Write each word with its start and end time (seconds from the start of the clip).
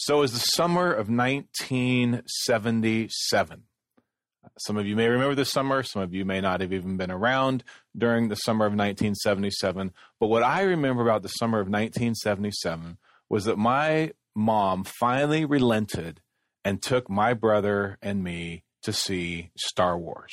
So 0.00 0.16
it 0.16 0.20
was 0.20 0.32
the 0.32 0.38
summer 0.38 0.90
of 0.90 1.10
1977. 1.10 3.62
Some 4.58 4.76
of 4.78 4.86
you 4.86 4.96
may 4.96 5.08
remember 5.08 5.34
this 5.34 5.52
summer. 5.52 5.82
Some 5.82 6.00
of 6.00 6.14
you 6.14 6.24
may 6.24 6.40
not 6.40 6.62
have 6.62 6.72
even 6.72 6.96
been 6.96 7.10
around 7.10 7.62
during 7.94 8.28
the 8.28 8.36
summer 8.36 8.64
of 8.64 8.72
1977. 8.72 9.92
But 10.18 10.28
what 10.28 10.42
I 10.42 10.62
remember 10.62 11.02
about 11.02 11.20
the 11.20 11.28
summer 11.28 11.60
of 11.60 11.66
1977 11.66 12.96
was 13.28 13.44
that 13.44 13.58
my 13.58 14.12
mom 14.34 14.84
finally 14.84 15.44
relented 15.44 16.22
and 16.64 16.80
took 16.80 17.10
my 17.10 17.34
brother 17.34 17.98
and 18.00 18.24
me 18.24 18.64
to 18.84 18.94
see 18.94 19.50
Star 19.58 19.98
Wars. 19.98 20.32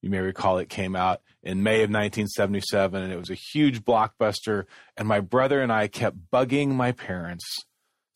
You 0.00 0.10
may 0.10 0.20
recall 0.20 0.58
it 0.58 0.68
came 0.68 0.94
out 0.94 1.22
in 1.42 1.64
May 1.64 1.82
of 1.82 1.90
1977 1.90 3.02
and 3.02 3.12
it 3.12 3.18
was 3.18 3.30
a 3.30 3.34
huge 3.34 3.82
blockbuster. 3.82 4.66
And 4.96 5.08
my 5.08 5.18
brother 5.18 5.60
and 5.60 5.72
I 5.72 5.88
kept 5.88 6.30
bugging 6.32 6.68
my 6.68 6.92
parents 6.92 7.64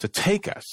to 0.00 0.08
take 0.08 0.48
us 0.48 0.64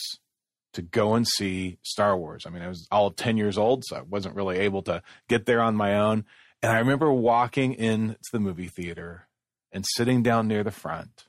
to 0.74 0.82
go 0.82 1.16
and 1.16 1.26
see 1.26 1.80
Star 1.84 2.18
Wars. 2.18 2.44
I 2.46 2.50
mean, 2.50 2.62
I 2.62 2.68
was 2.68 2.88
all 2.92 3.08
of 3.08 3.16
10 3.16 3.38
years 3.38 3.58
old, 3.58 3.84
so 3.86 3.96
I 3.96 4.02
wasn't 4.02 4.36
really 4.36 4.58
able 4.60 4.82
to 4.84 5.02
get 5.30 5.46
there 5.46 5.62
on 5.62 5.76
my 5.76 5.98
own. 5.98 6.26
And 6.62 6.72
I 6.72 6.80
remember 6.80 7.12
walking 7.12 7.74
into 7.74 8.18
the 8.34 8.40
movie 8.40 8.68
theater 8.68 9.28
and 9.72 9.86
sitting 9.96 10.22
down 10.22 10.48
near 10.48 10.64
the 10.64 10.72
front, 10.72 11.26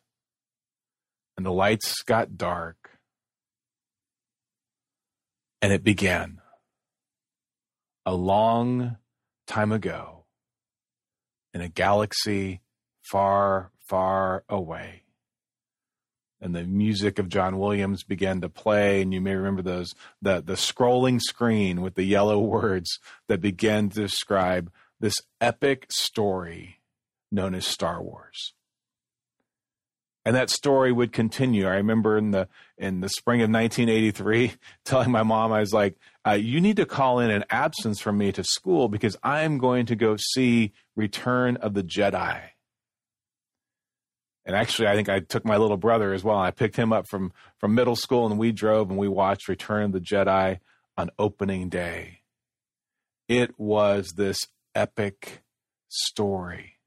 and 1.36 1.46
the 1.46 1.52
lights 1.52 2.02
got 2.02 2.36
dark, 2.36 2.98
and 5.62 5.72
it 5.72 5.84
began. 5.84 6.40
A 8.04 8.14
long 8.14 8.96
time 9.46 9.72
ago, 9.72 10.26
in 11.54 11.60
a 11.60 11.68
galaxy 11.68 12.60
far, 13.02 13.72
far 13.88 14.44
away 14.48 15.02
and 16.46 16.54
the 16.54 16.62
music 16.62 17.18
of 17.18 17.28
John 17.28 17.58
Williams 17.58 18.04
began 18.04 18.40
to 18.40 18.48
play, 18.48 19.02
and 19.02 19.12
you 19.12 19.20
may 19.20 19.34
remember 19.34 19.62
those 19.62 19.94
the 20.22 20.40
the 20.40 20.54
scrolling 20.54 21.20
screen 21.20 21.82
with 21.82 21.96
the 21.96 22.04
yellow 22.04 22.38
words 22.56 23.00
that 23.26 23.40
began 23.40 23.90
to 23.90 24.00
describe 24.00 24.70
this 25.00 25.16
epic 25.40 25.86
story 25.90 26.80
known 27.32 27.54
as 27.54 27.66
Star 27.66 28.00
Wars. 28.00 28.54
And 30.24 30.34
that 30.36 30.50
story 30.50 30.92
would 30.92 31.12
continue. 31.12 31.66
I 31.66 31.74
remember 31.74 32.16
in 32.16 32.30
the 32.30 32.48
in 32.78 33.00
the 33.00 33.08
spring 33.08 33.40
of 33.40 33.50
1983, 33.50 34.52
telling 34.84 35.10
my 35.10 35.24
mom, 35.24 35.52
I 35.52 35.60
was 35.60 35.72
like, 35.72 35.96
uh, 36.24 36.32
"You 36.32 36.60
need 36.60 36.76
to 36.76 36.86
call 36.86 37.18
in 37.18 37.32
an 37.32 37.44
absence 37.50 38.00
from 38.00 38.18
me 38.18 38.30
to 38.30 38.44
school 38.44 38.88
because 38.88 39.16
I'm 39.24 39.58
going 39.58 39.86
to 39.86 39.96
go 39.96 40.16
see 40.16 40.72
Return 40.94 41.56
of 41.56 41.74
the 41.74 41.82
Jedi." 41.82 42.40
And 44.46 44.54
actually, 44.54 44.86
I 44.86 44.94
think 44.94 45.08
I 45.08 45.18
took 45.18 45.44
my 45.44 45.56
little 45.56 45.76
brother 45.76 46.12
as 46.14 46.22
well. 46.22 46.38
I 46.38 46.52
picked 46.52 46.76
him 46.76 46.92
up 46.92 47.08
from 47.08 47.32
from 47.58 47.74
middle 47.74 47.96
school, 47.96 48.26
and 48.26 48.38
we 48.38 48.52
drove 48.52 48.88
and 48.88 48.98
we 48.98 49.08
watched 49.08 49.48
Return 49.48 49.86
of 49.86 49.92
the 49.92 50.00
Jedi 50.00 50.60
on 50.96 51.10
opening 51.18 51.68
day. 51.68 52.20
It 53.28 53.58
was 53.58 54.14
this 54.16 54.46
epic 54.72 55.42
story 55.88 56.78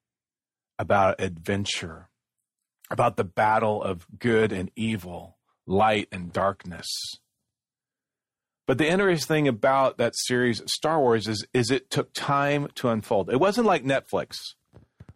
about 0.80 1.20
adventure, 1.20 2.08
about 2.90 3.18
the 3.18 3.26
battle 3.26 3.84
of 3.84 4.08
good 4.18 4.54
and 4.54 4.72
evil, 4.78 5.38
light 5.68 6.08
and 6.14 6.32
darkness. 6.32 6.88
But 8.66 8.78
the 8.78 8.88
interesting 8.88 9.28
thing 9.28 9.48
about 9.50 9.98
that 9.98 10.14
series, 10.16 10.62
Star 10.68 11.00
Wars, 11.00 11.28
is, 11.28 11.46
is 11.54 11.72
it 11.72 11.90
took 11.90 12.14
time 12.14 12.70
to 12.76 12.88
unfold. 12.88 13.30
It 13.30 13.40
wasn't 13.40 13.68
like 13.68 13.84
Netflix 13.84 14.38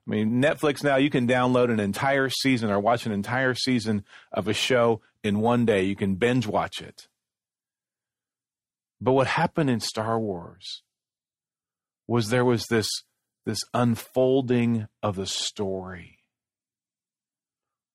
I 0.07 0.11
mean, 0.11 0.41
Netflix 0.41 0.83
now 0.83 0.97
you 0.97 1.09
can 1.09 1.27
download 1.27 1.71
an 1.71 1.79
entire 1.79 2.29
season 2.29 2.69
or 2.69 2.79
watch 2.79 3.05
an 3.05 3.11
entire 3.11 3.53
season 3.53 4.03
of 4.31 4.47
a 4.47 4.53
show 4.53 5.01
in 5.23 5.39
one 5.39 5.65
day. 5.65 5.83
You 5.83 5.95
can 5.95 6.15
binge 6.15 6.45
watch 6.45 6.81
it. 6.81 7.07
But 8.99 9.13
what 9.13 9.27
happened 9.27 9.69
in 9.69 9.79
Star 9.79 10.19
Wars 10.19 10.83
was 12.07 12.29
there 12.29 12.45
was 12.45 12.65
this 12.67 12.87
this 13.45 13.59
unfolding 13.73 14.87
of 15.01 15.15
the 15.15 15.27
story. 15.27 16.19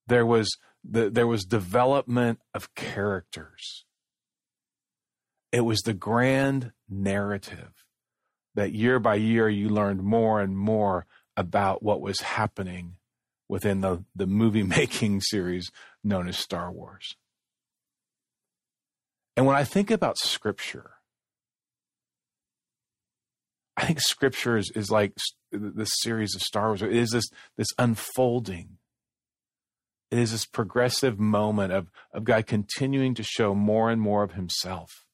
There 0.06 0.26
was 0.26 0.50
the, 0.84 1.10
there 1.10 1.26
was 1.26 1.44
development 1.44 2.40
of 2.54 2.74
characters. 2.74 3.84
It 5.52 5.62
was 5.62 5.80
the 5.80 5.94
grand 5.94 6.72
narrative 6.88 7.72
that 8.54 8.72
year 8.72 8.98
by 8.98 9.14
year 9.14 9.48
you 9.48 9.68
learned 9.68 10.02
more 10.02 10.40
and 10.40 10.56
more 10.56 11.06
about 11.38 11.84
what 11.84 12.00
was 12.00 12.20
happening 12.20 12.96
within 13.48 13.80
the, 13.80 14.04
the 14.14 14.26
movie 14.26 14.62
making 14.64 15.20
series 15.20 15.70
known 16.02 16.28
as 16.28 16.36
Star 16.36 16.70
Wars. 16.70 17.16
And 19.36 19.46
when 19.46 19.54
I 19.54 19.62
think 19.62 19.92
about 19.92 20.18
scripture, 20.18 20.90
I 23.76 23.86
think 23.86 24.00
scripture 24.00 24.56
is, 24.56 24.72
is 24.74 24.90
like 24.90 25.12
this 25.52 25.90
series 26.00 26.34
of 26.34 26.42
Star 26.42 26.66
Wars. 26.66 26.82
It 26.82 26.92
is 26.92 27.10
this, 27.10 27.30
this 27.56 27.68
unfolding. 27.78 28.78
It 30.10 30.18
is 30.18 30.32
this 30.32 30.44
progressive 30.44 31.20
moment 31.20 31.72
of, 31.72 31.88
of 32.12 32.24
God 32.24 32.48
continuing 32.48 33.14
to 33.14 33.22
show 33.22 33.54
more 33.54 33.90
and 33.90 34.00
more 34.00 34.24
of 34.24 34.32
himself. 34.32 35.04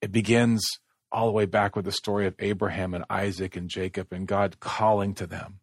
It 0.00 0.10
begins 0.10 0.64
all 1.14 1.26
the 1.26 1.32
way 1.32 1.46
back 1.46 1.76
with 1.76 1.84
the 1.84 1.92
story 1.92 2.26
of 2.26 2.34
Abraham 2.40 2.92
and 2.92 3.04
Isaac 3.08 3.54
and 3.54 3.70
Jacob 3.70 4.12
and 4.12 4.26
God 4.26 4.58
calling 4.58 5.14
to 5.14 5.26
them. 5.26 5.60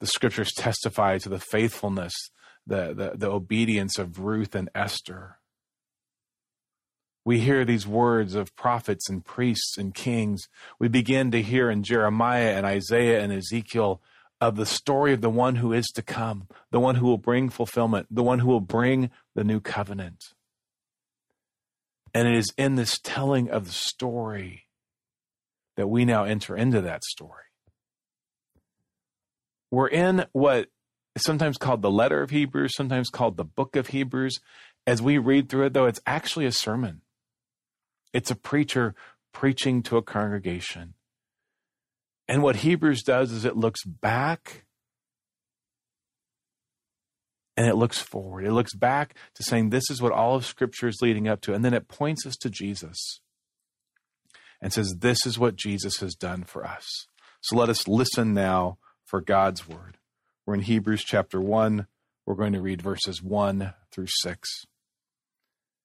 The 0.00 0.06
scriptures 0.06 0.52
testify 0.52 1.18
to 1.18 1.30
the 1.30 1.40
faithfulness, 1.40 2.12
the, 2.66 2.92
the, 2.94 3.12
the 3.16 3.30
obedience 3.30 3.98
of 3.98 4.20
Ruth 4.20 4.54
and 4.54 4.68
Esther. 4.74 5.38
We 7.24 7.40
hear 7.40 7.64
these 7.64 7.86
words 7.86 8.34
of 8.34 8.54
prophets 8.56 9.08
and 9.08 9.24
priests 9.24 9.78
and 9.78 9.94
kings. 9.94 10.48
We 10.78 10.88
begin 10.88 11.30
to 11.30 11.42
hear 11.42 11.70
in 11.70 11.82
Jeremiah 11.82 12.56
and 12.56 12.66
Isaiah 12.66 13.22
and 13.22 13.32
Ezekiel 13.32 14.02
of 14.40 14.56
the 14.56 14.66
story 14.66 15.12
of 15.12 15.20
the 15.22 15.30
one 15.30 15.56
who 15.56 15.72
is 15.72 15.86
to 15.94 16.02
come, 16.02 16.46
the 16.70 16.80
one 16.80 16.96
who 16.96 17.06
will 17.06 17.18
bring 17.18 17.48
fulfillment, 17.48 18.06
the 18.10 18.22
one 18.22 18.38
who 18.38 18.48
will 18.48 18.60
bring 18.60 19.10
the 19.34 19.44
new 19.44 19.60
covenant. 19.60 20.34
And 22.12 22.28
it 22.28 22.36
is 22.36 22.52
in 22.56 22.74
this 22.74 22.98
telling 23.02 23.50
of 23.50 23.66
the 23.66 23.72
story 23.72 24.66
that 25.76 25.88
we 25.88 26.04
now 26.04 26.24
enter 26.24 26.56
into 26.56 26.80
that 26.80 27.04
story. 27.04 27.44
We're 29.70 29.88
in 29.88 30.26
what 30.32 30.68
is 31.14 31.22
sometimes 31.22 31.56
called 31.56 31.82
the 31.82 31.90
letter 31.90 32.22
of 32.22 32.30
Hebrews, 32.30 32.74
sometimes 32.74 33.08
called 33.08 33.36
the 33.36 33.44
book 33.44 33.76
of 33.76 33.88
Hebrews. 33.88 34.40
As 34.86 35.00
we 35.00 35.18
read 35.18 35.48
through 35.48 35.66
it, 35.66 35.72
though, 35.72 35.86
it's 35.86 36.00
actually 36.06 36.46
a 36.46 36.52
sermon. 36.52 37.02
It's 38.12 38.30
a 38.30 38.36
preacher 38.36 38.94
preaching 39.32 39.82
to 39.84 39.96
a 39.96 40.02
congregation. 40.02 40.94
And 42.26 42.42
what 42.42 42.56
Hebrews 42.56 43.02
does 43.02 43.32
is 43.32 43.44
it 43.44 43.56
looks 43.56 43.84
back 43.84 44.64
and 47.60 47.68
it 47.68 47.76
looks 47.76 47.98
forward. 47.98 48.46
It 48.46 48.54
looks 48.54 48.74
back 48.74 49.14
to 49.34 49.42
saying 49.42 49.68
this 49.68 49.90
is 49.90 50.00
what 50.00 50.12
all 50.12 50.34
of 50.34 50.46
Scripture 50.46 50.88
is 50.88 51.02
leading 51.02 51.28
up 51.28 51.42
to. 51.42 51.52
And 51.52 51.62
then 51.62 51.74
it 51.74 51.88
points 51.88 52.24
us 52.24 52.34
to 52.36 52.48
Jesus 52.48 53.20
and 54.62 54.72
says, 54.72 54.94
This 55.00 55.26
is 55.26 55.38
what 55.38 55.56
Jesus 55.56 55.98
has 55.98 56.14
done 56.14 56.44
for 56.44 56.64
us. 56.64 56.86
So 57.42 57.56
let 57.56 57.68
us 57.68 57.86
listen 57.86 58.32
now 58.32 58.78
for 59.04 59.20
God's 59.20 59.68
word. 59.68 59.98
We're 60.46 60.54
in 60.54 60.62
Hebrews 60.62 61.04
chapter 61.04 61.38
1. 61.38 61.86
We're 62.24 62.34
going 62.34 62.54
to 62.54 62.62
read 62.62 62.80
verses 62.80 63.22
1 63.22 63.74
through 63.92 64.08
6. 64.08 64.48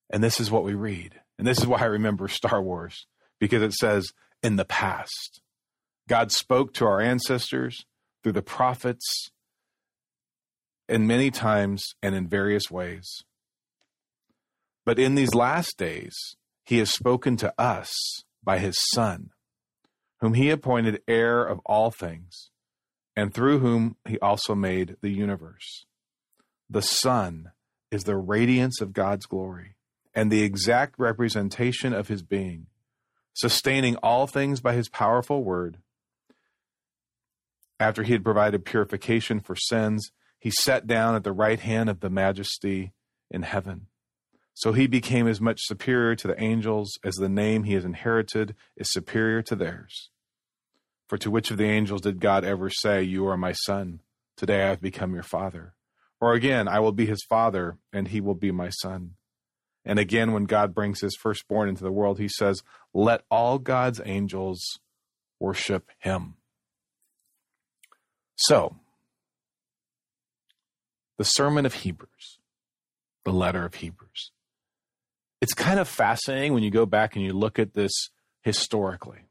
And 0.09 0.24
this 0.24 0.40
is 0.40 0.50
what 0.50 0.64
we 0.64 0.75
read. 0.75 1.19
And 1.38 1.46
this 1.46 1.59
is 1.59 1.68
why 1.68 1.80
I 1.80 1.88
remember 1.88 2.30
Star 2.30 2.62
Wars, 2.62 3.06
because 3.38 3.62
it 3.62 3.74
says, 3.74 4.14
In 4.41 4.56
the 4.56 4.64
past, 4.64 5.41
God 6.08 6.31
spoke 6.31 6.74
to 6.75 6.85
our 6.85 7.02
ancestors 7.02 7.85
through 8.24 8.31
the 8.31 8.41
prophets 8.41 9.30
and 10.88 11.07
many 11.07 11.31
times 11.31 11.84
and 12.01 12.16
in 12.16 12.28
various 12.28 12.69
ways. 12.69 13.23
But 14.85 14.99
in 14.99 15.16
these 15.16 15.34
last 15.34 15.78
days, 15.78 16.16
he 16.64 16.78
has 16.78 16.91
spoken 16.91 17.37
to 17.37 17.53
us 17.59 17.91
by 18.43 18.59
his 18.59 18.76
Son, 18.93 19.32
whom 20.22 20.35
he 20.35 20.49
appointed 20.49 21.02
heir 21.08 21.43
of 21.43 21.59
all 21.66 21.91
things, 21.91 22.49
and 23.16 23.34
through 23.34 23.59
whom 23.59 23.97
he 24.08 24.20
also 24.20 24.53
made 24.53 24.97
the 25.02 25.09
universe. 25.09 25.85
The 26.70 26.82
Son 26.82 27.52
is 27.91 28.03
the 28.03 28.17
radiance 28.17 28.81
of 28.81 28.93
God's 28.93 29.26
glory 29.26 29.76
and 30.14 30.31
the 30.31 30.43
exact 30.43 30.96
representation 30.97 31.93
of 31.93 32.08
his 32.08 32.23
being, 32.23 32.67
sustaining 33.34 33.96
all 33.97 34.28
things 34.28 34.61
by 34.61 34.73
his 34.73 34.90
powerful 34.90 35.43
word. 35.43 35.78
After 37.79 38.03
he 38.03 38.14
had 38.14 38.23
provided 38.23 38.66
purification 38.66 39.41
for 39.41 39.55
sins, 39.55 40.11
he 40.46 40.52
sat 40.52 40.86
down 40.86 41.16
at 41.16 41.24
the 41.24 41.32
right 41.32 41.59
hand 41.59 41.90
of 41.90 42.02
the 42.02 42.09
majesty 42.12 42.94
in 43.32 43.42
heaven. 43.42 43.88
So 44.53 44.74
he 44.74 44.86
became 44.86 45.28
as 45.28 45.42
much 45.42 45.58
superior 45.64 46.16
to 46.18 46.28
the 46.28 46.40
angels 46.40 47.00
as 47.03 47.16
the 47.16 47.28
name 47.28 47.64
he 47.64 47.74
has 47.74 47.84
inherited 47.84 48.53
is 48.78 48.92
superior 48.92 49.42
to 49.42 49.56
theirs. 49.56 50.12
For 51.09 51.18
to 51.18 51.32
which 51.32 51.50
of 51.50 51.58
the 51.58 51.66
angels 51.66 52.02
did 52.02 52.20
God 52.20 52.44
ever 52.44 52.70
say, 52.70 53.02
You 53.02 53.26
are 53.26 53.38
my 53.38 53.53
son, 53.53 54.02
today 54.38 54.62
I 54.62 54.70
have 54.70 54.82
become 54.82 55.16
your 55.16 55.24
father? 55.24 55.74
Or 56.22 56.34
again, 56.34 56.68
I 56.68 56.80
will 56.80 56.91
be 56.91 57.08
his 57.08 57.26
father, 57.28 57.80
and 57.91 58.09
he 58.09 58.22
will 58.22 58.36
be 58.36 58.52
my 58.52 58.70
son. 58.70 59.16
And 59.84 59.98
again, 59.98 60.32
when 60.32 60.44
God 60.44 60.76
brings 60.76 61.02
his 61.02 61.18
firstborn 61.20 61.70
into 61.70 61.84
the 61.84 61.91
world, 61.91 62.20
he 62.20 62.30
says, 62.30 62.62
Let 62.94 63.24
all 63.32 63.58
God's 63.58 64.00
angels 64.06 64.62
worship 65.40 65.90
him. 65.98 66.36
So, 68.36 68.76
the 71.17 71.23
Sermon 71.23 71.66
of 71.66 71.73
Hebrews, 71.73 72.40
the 73.23 73.32
letter 73.32 73.66
of 73.66 73.76
Hebrews. 73.76 74.32
It's 75.41 75.53
kind 75.53 75.79
of 75.79 75.88
fascinating 75.88 76.53
when 76.53 76.64
you 76.64 76.72
go 76.72 76.85
back 76.85 77.16
and 77.16 77.23
you 77.23 77.34
look 77.34 77.59
at 77.59 77.73
this 77.73 78.09
historically. 78.41 79.28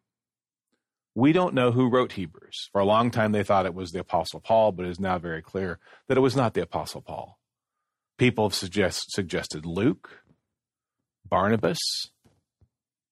We 1.14 1.32
don't 1.32 1.54
know 1.54 1.70
who 1.70 1.88
wrote 1.88 2.12
Hebrews. 2.12 2.68
For 2.72 2.80
a 2.80 2.84
long 2.84 3.10
time, 3.10 3.32
they 3.32 3.44
thought 3.44 3.66
it 3.66 3.74
was 3.74 3.92
the 3.92 4.00
Apostle 4.00 4.40
Paul, 4.40 4.72
but 4.72 4.84
it 4.84 4.90
is 4.90 5.00
now 5.00 5.18
very 5.18 5.42
clear 5.42 5.78
that 6.08 6.18
it 6.18 6.22
was 6.22 6.34
not 6.34 6.54
the 6.54 6.62
Apostle 6.62 7.02
Paul. 7.02 7.38
People 8.18 8.48
have 8.48 8.54
suggest, 8.54 9.12
suggested 9.12 9.64
Luke, 9.64 10.22
Barnabas, 11.28 11.78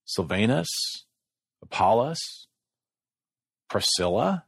Silvanus, 0.05 0.69
Apollos, 1.63 2.49
Priscilla, 3.69 4.45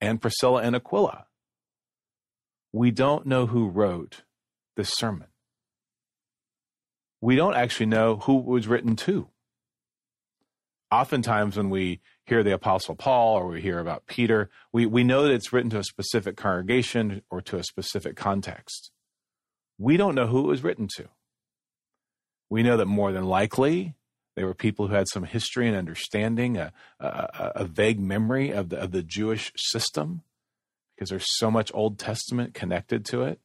and 0.00 0.20
Priscilla 0.20 0.62
and 0.62 0.76
Aquila. 0.76 1.26
We 2.72 2.90
don't 2.90 3.26
know 3.26 3.46
who 3.46 3.68
wrote 3.68 4.22
this 4.76 4.90
sermon. 4.94 5.28
We 7.20 7.36
don't 7.36 7.56
actually 7.56 7.86
know 7.86 8.16
who 8.16 8.38
it 8.38 8.46
was 8.46 8.68
written 8.68 8.96
to. 8.96 9.28
Oftentimes, 10.90 11.56
when 11.56 11.70
we 11.70 12.00
hear 12.24 12.42
the 12.42 12.54
Apostle 12.54 12.96
Paul 12.96 13.36
or 13.36 13.46
we 13.46 13.60
hear 13.60 13.78
about 13.78 14.06
Peter, 14.06 14.50
we, 14.72 14.86
we 14.86 15.04
know 15.04 15.22
that 15.22 15.32
it's 15.32 15.52
written 15.52 15.70
to 15.70 15.78
a 15.78 15.84
specific 15.84 16.36
congregation 16.36 17.22
or 17.30 17.40
to 17.42 17.58
a 17.58 17.64
specific 17.64 18.16
context. 18.16 18.90
We 19.78 19.96
don't 19.96 20.14
know 20.14 20.26
who 20.26 20.40
it 20.40 20.48
was 20.48 20.64
written 20.64 20.88
to. 20.96 21.08
We 22.48 22.62
know 22.62 22.76
that 22.76 22.86
more 22.86 23.12
than 23.12 23.26
likely 23.26 23.94
they 24.34 24.44
were 24.44 24.54
people 24.54 24.88
who 24.88 24.94
had 24.94 25.08
some 25.08 25.24
history 25.24 25.68
and 25.68 25.76
understanding, 25.76 26.56
a, 26.56 26.72
a, 26.98 27.52
a 27.56 27.64
vague 27.64 28.00
memory 28.00 28.50
of 28.50 28.70
the, 28.70 28.78
of 28.78 28.90
the 28.90 29.02
Jewish 29.02 29.52
system, 29.56 30.22
because 31.00 31.08
there's 31.08 31.38
so 31.38 31.50
much 31.50 31.70
Old 31.72 31.98
Testament 31.98 32.52
connected 32.52 33.06
to 33.06 33.22
it. 33.22 33.40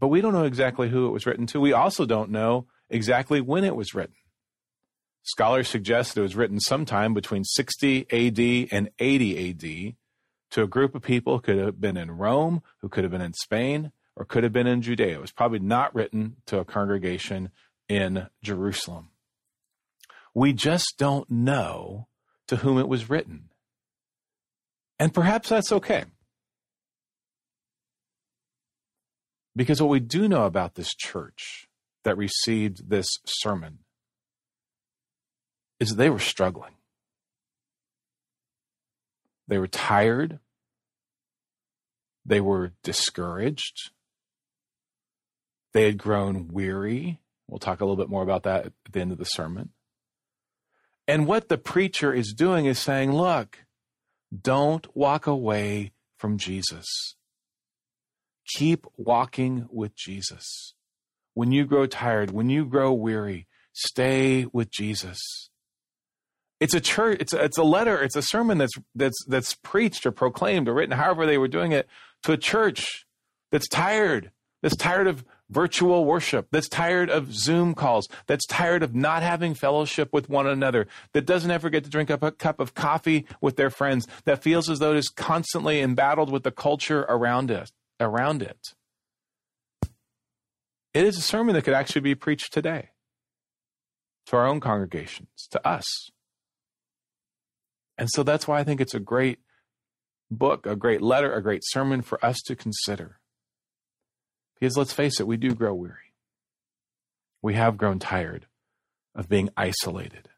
But 0.00 0.08
we 0.08 0.22
don't 0.22 0.32
know 0.32 0.44
exactly 0.44 0.88
who 0.88 1.06
it 1.06 1.10
was 1.10 1.26
written 1.26 1.46
to. 1.48 1.60
We 1.60 1.74
also 1.74 2.06
don't 2.06 2.30
know 2.30 2.68
exactly 2.88 3.42
when 3.42 3.64
it 3.64 3.76
was 3.76 3.94
written. 3.94 4.14
Scholars 5.24 5.68
suggest 5.68 6.14
that 6.14 6.22
it 6.22 6.22
was 6.22 6.34
written 6.34 6.58
sometime 6.58 7.12
between 7.12 7.44
60 7.44 8.06
AD 8.10 8.68
and 8.72 8.88
80 8.98 9.50
AD 9.50 9.94
to 10.52 10.62
a 10.62 10.66
group 10.66 10.94
of 10.94 11.02
people 11.02 11.34
who 11.34 11.42
could 11.42 11.58
have 11.58 11.82
been 11.82 11.98
in 11.98 12.10
Rome, 12.12 12.62
who 12.80 12.88
could 12.88 13.04
have 13.04 13.10
been 13.10 13.20
in 13.20 13.34
Spain, 13.34 13.92
or 14.16 14.24
could 14.24 14.42
have 14.42 14.54
been 14.54 14.66
in 14.66 14.80
Judea. 14.80 15.16
It 15.16 15.20
was 15.20 15.32
probably 15.32 15.58
not 15.58 15.94
written 15.94 16.36
to 16.46 16.60
a 16.60 16.64
congregation 16.64 17.50
in 17.90 18.28
Jerusalem. 18.42 19.10
We 20.32 20.54
just 20.54 20.94
don't 20.96 21.30
know 21.30 22.08
to 22.48 22.56
whom 22.56 22.78
it 22.78 22.88
was 22.88 23.10
written. 23.10 23.50
And 24.98 25.12
perhaps 25.12 25.48
that's 25.48 25.72
okay. 25.72 26.04
Because 29.54 29.80
what 29.80 29.90
we 29.90 30.00
do 30.00 30.28
know 30.28 30.44
about 30.44 30.74
this 30.74 30.94
church 30.94 31.66
that 32.04 32.16
received 32.16 32.90
this 32.90 33.06
sermon 33.26 33.78
is 35.80 35.96
they 35.96 36.10
were 36.10 36.18
struggling. 36.18 36.74
They 39.48 39.58
were 39.58 39.66
tired. 39.66 40.40
They 42.24 42.40
were 42.40 42.72
discouraged. 42.82 43.90
They 45.72 45.84
had 45.84 45.98
grown 45.98 46.48
weary. 46.48 47.20
We'll 47.48 47.58
talk 47.58 47.80
a 47.80 47.84
little 47.84 47.96
bit 47.96 48.10
more 48.10 48.22
about 48.22 48.42
that 48.44 48.66
at 48.66 48.72
the 48.90 49.00
end 49.00 49.12
of 49.12 49.18
the 49.18 49.24
sermon. 49.24 49.70
And 51.06 51.26
what 51.26 51.48
the 51.48 51.58
preacher 51.58 52.12
is 52.12 52.32
doing 52.32 52.66
is 52.66 52.78
saying, 52.78 53.12
look, 53.12 53.58
don't 54.42 54.86
walk 54.96 55.26
away 55.26 55.92
from 56.18 56.38
Jesus. 56.38 57.16
Keep 58.56 58.86
walking 58.96 59.66
with 59.70 59.96
Jesus. 59.96 60.74
When 61.34 61.52
you 61.52 61.64
grow 61.66 61.86
tired, 61.86 62.30
when 62.30 62.48
you 62.48 62.64
grow 62.64 62.92
weary, 62.92 63.46
stay 63.72 64.46
with 64.52 64.70
Jesus. 64.70 65.50
It's 66.60 66.74
a 66.74 66.80
church. 66.80 67.18
It's 67.20 67.34
a, 67.34 67.44
it's 67.44 67.58
a 67.58 67.62
letter. 67.62 68.02
It's 68.02 68.16
a 68.16 68.22
sermon 68.22 68.58
that's 68.58 68.72
that's 68.94 69.18
that's 69.28 69.54
preached 69.54 70.06
or 70.06 70.12
proclaimed 70.12 70.68
or 70.68 70.74
written, 70.74 70.96
however 70.96 71.26
they 71.26 71.36
were 71.36 71.48
doing 71.48 71.72
it, 71.72 71.86
to 72.22 72.32
a 72.32 72.38
church 72.38 73.06
that's 73.52 73.68
tired, 73.68 74.30
that's 74.62 74.76
tired 74.76 75.06
of 75.06 75.24
virtual 75.50 76.04
worship, 76.04 76.48
that's 76.50 76.68
tired 76.68 77.10
of 77.10 77.34
Zoom 77.34 77.74
calls, 77.74 78.08
that's 78.26 78.46
tired 78.46 78.82
of 78.82 78.94
not 78.94 79.22
having 79.22 79.54
fellowship 79.54 80.12
with 80.12 80.28
one 80.28 80.46
another, 80.46 80.86
that 81.12 81.26
doesn't 81.26 81.50
ever 81.50 81.70
get 81.70 81.84
to 81.84 81.90
drink 81.90 82.10
up 82.10 82.22
a 82.22 82.32
cup 82.32 82.60
of 82.60 82.74
coffee 82.74 83.26
with 83.40 83.56
their 83.56 83.70
friends, 83.70 84.06
that 84.24 84.42
feels 84.42 84.68
as 84.68 84.78
though 84.78 84.92
it 84.92 84.98
is 84.98 85.08
constantly 85.08 85.80
embattled 85.80 86.30
with 86.30 86.42
the 86.42 86.50
culture 86.50 87.02
around 87.08 87.50
it. 87.50 87.70
Around 88.00 88.42
it. 88.42 88.74
It 90.92 91.04
is 91.04 91.18
a 91.18 91.22
sermon 91.22 91.54
that 91.54 91.62
could 91.62 91.74
actually 91.74 92.00
be 92.00 92.14
preached 92.14 92.52
today 92.52 92.90
to 94.26 94.36
our 94.36 94.46
own 94.46 94.60
congregations, 94.60 95.28
to 95.50 95.66
us. 95.66 95.84
And 97.98 98.10
so 98.10 98.22
that's 98.22 98.48
why 98.48 98.58
I 98.60 98.64
think 98.64 98.80
it's 98.80 98.94
a 98.94 99.00
great 99.00 99.38
book, 100.30 100.66
a 100.66 100.76
great 100.76 101.00
letter, 101.00 101.32
a 101.32 101.42
great 101.42 101.62
sermon 101.64 102.02
for 102.02 102.22
us 102.24 102.38
to 102.46 102.56
consider. 102.56 103.20
Because 104.58 104.76
let's 104.76 104.92
face 104.92 105.20
it, 105.20 105.26
we 105.26 105.36
do 105.36 105.54
grow 105.54 105.74
weary. 105.74 106.12
We 107.42 107.54
have 107.54 107.76
grown 107.76 107.98
tired 107.98 108.46
of 109.14 109.28
being 109.28 109.50
isolated. 109.56 110.28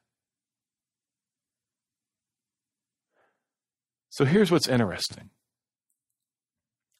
So 4.11 4.25
here's 4.25 4.50
what's 4.50 4.69
interesting 4.69 5.31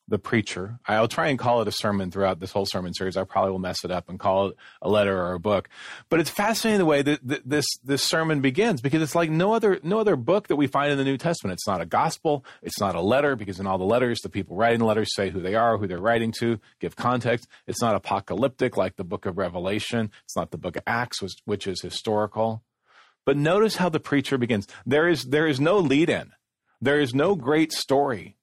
the 0.09 0.19
preacher. 0.19 0.79
I'll 0.87 1.07
try 1.07 1.29
and 1.29 1.39
call 1.39 1.61
it 1.61 1.69
a 1.69 1.73
sermon 1.73 2.11
throughout 2.11 2.41
this 2.41 2.51
whole 2.51 2.67
sermon 2.67 2.95
series. 2.95 3.17
I 3.17 3.25
probably 3.25 3.53
will 3.53 3.59
mess 3.59 3.85
it 3.85 3.91
up 3.91 4.09
and 4.09 4.19
call 4.19 4.49
it 4.49 4.57
a 4.81 4.89
letter 4.89 5.21
or 5.21 5.35
a 5.35 5.39
book. 5.39 5.69
But 6.09 6.21
it's 6.21 6.31
fascinating 6.31 6.79
the 6.79 6.87
way 6.87 7.03
that 7.03 7.21
this 7.45 7.67
this 7.85 8.03
sermon 8.03 8.41
begins 8.41 8.81
because 8.81 9.03
it's 9.03 9.15
like 9.15 9.31
no 9.31 9.53
other 9.53 9.79
no 9.83 9.99
other 9.99 10.17
book 10.17 10.49
that 10.49 10.57
we 10.57 10.67
find 10.67 10.91
in 10.91 10.99
the 10.99 11.05
New 11.05 11.19
Testament. 11.19 11.53
It's 11.53 11.69
not 11.69 11.83
a 11.83 11.87
gospel. 11.87 12.45
It's 12.63 12.81
not 12.81 12.95
a 12.95 13.01
letter 13.01 13.37
because 13.37 13.61
in 13.61 13.67
all 13.67 13.79
the 13.79 13.85
letters, 13.85 14.21
the 14.21 14.31
people 14.31 14.57
writing 14.57 14.79
the 14.79 14.87
letters 14.87 15.15
say 15.15 15.31
who 15.31 15.41
they 15.41 15.55
are, 15.55 15.77
who 15.77 15.87
they're 15.87 15.99
writing 15.99 16.33
to, 16.41 16.59
give 16.81 16.97
context. 16.97 17.47
It's 17.67 17.83
not 17.83 17.95
apocalyptic 17.95 18.77
like 18.77 18.97
the 18.97 19.05
book 19.05 19.27
of 19.27 19.37
Revelation. 19.37 20.11
It's 20.25 20.37
not 20.37 20.51
the 20.51 20.59
book 20.59 20.77
of 20.77 20.83
Acts, 20.87 21.21
which 21.45 21.67
is 21.67 21.83
historical. 21.83 22.63
But 23.27 23.37
notice 23.37 23.77
how 23.77 23.91
the 23.91 24.01
preacher 24.01 24.39
begins. 24.39 24.67
There 24.87 25.07
is 25.07 25.25
there 25.25 25.47
is 25.47 25.61
no 25.61 25.79
lead 25.79 26.09
in. 26.09 26.33
There 26.81 26.99
is 26.99 27.13
no 27.13 27.35
great 27.35 27.73
story 27.73 28.38